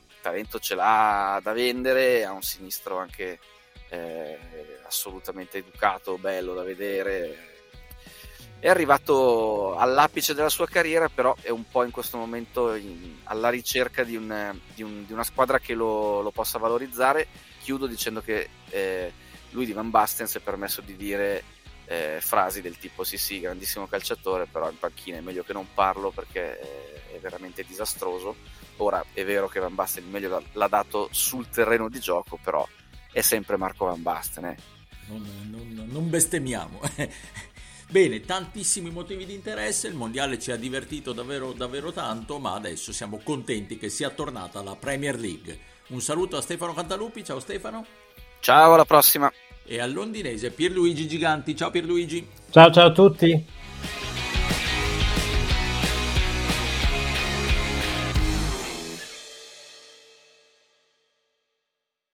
il 0.09 0.15
talento 0.21 0.61
ce 0.61 0.75
l'ha 0.75 1.41
da 1.43 1.53
vendere, 1.53 2.25
ha 2.25 2.33
un 2.33 2.43
sinistro 2.43 2.99
anche 2.99 3.41
eh, 3.89 4.39
assolutamente 4.87 5.59
educato, 5.59 6.19
bello 6.19 6.55
da 6.55 6.63
vedere. 6.63 7.53
È 8.59 8.69
arrivato 8.69 9.77
all'apice 9.77 10.33
della 10.33 10.49
sua 10.49 10.67
carriera, 10.67 11.09
però 11.09 11.37
è 11.41 11.51
un 11.51 11.69
po' 11.69 11.85
in 11.85 11.91
questo 11.91 12.17
momento 12.17 12.75
in, 12.75 13.19
alla 13.25 13.51
ricerca 13.51 14.05
di, 14.05 14.17
un, 14.17 14.59
di, 14.75 14.83
un, 14.83 15.05
di, 15.05 15.13
una 15.13 15.25
squadra 15.25 15.59
che 15.59 15.75
lo, 15.75 16.23
lo, 16.23 16.31
possa 16.31 16.59
valorizzare. 16.59 17.27
Chiudo 17.61 17.87
dicendo 17.87 18.23
che 18.23 18.49
eh, 18.71 19.13
lui 19.51 19.67
di 19.67 19.73
Van 19.73 19.91
Basten 19.91 20.27
si 20.27 20.39
è 20.39 20.41
permesso 20.41 20.81
di 20.81 20.97
dire 20.97 21.45
eh, 21.87 22.19
frasi 22.21 22.63
del 22.63 22.79
tipo 22.79 23.05
sì 23.05 23.19
sì, 23.19 23.41
grandissimo 23.41 23.87
calciatore, 23.87 24.47
però 24.47 24.71
in 24.71 24.79
panchina 24.79 25.19
è 25.19 25.21
meglio 25.21 25.43
che 25.43 25.53
non 25.53 25.69
parlo 25.75 26.11
perché 26.11 26.59
è, 26.59 27.19
veramente 27.21 27.65
disastroso. 27.65 28.37
Ora 28.79 29.03
è 29.13 29.25
vero 29.25 29.49
che 29.49 29.61
Van 29.61 29.75
Basten 29.75 30.11
meglio 30.11 30.43
l'ha 30.53 30.69
dato 30.69 31.09
sul 31.11 31.49
terreno 31.49 31.89
di 31.89 32.01
gioco, 32.01 32.39
però 32.43 32.67
è 33.15 33.21
sempre 33.21 33.57
Marco 33.57 33.87
Van 33.87 34.03
Basten. 34.03 34.45
Eh. 34.47 34.57
Non, 35.07 35.25
non, 35.49 35.89
non 35.89 36.11
bestemmiamo. 36.11 36.81
Bene, 37.89 38.21
tantissimi 38.23 38.91
motivi 38.91 39.25
di 39.25 39.35
interesse, 39.35 39.87
il 39.87 39.95
mondiale 39.95 40.41
ci 40.41 40.51
ha 40.51 40.57
divertito 40.57 41.13
davvero, 41.13 41.53
davvero 41.53 41.93
tanto, 41.93 42.41
ma 42.41 42.55
adesso 42.55 42.93
siamo 42.93 43.21
contenti 43.23 43.79
che 43.79 43.89
sia 43.89 44.11
tornata 44.11 44.63
la 44.63 44.75
Premier 44.75 45.17
League. 45.17 45.57
Un 45.89 46.01
saluto 46.01 46.37
a 46.37 46.41
Stefano 46.41 46.75
Cantalupi, 46.75 47.23
ciao 47.23 47.39
Stefano. 47.39 47.87
Ciao, 48.41 48.75
alla 48.75 48.85
prossima. 48.85 49.33
E 49.65 49.79
al 49.79 49.93
londinese 49.93 50.51
Pierluigi 50.51 51.07
Giganti, 51.07 51.55
ciao 51.55 51.71
Pierluigi. 51.71 52.27
Ciao 52.51 52.73
ciao 52.73 52.89
a 52.89 52.93
tutti. 52.93 53.47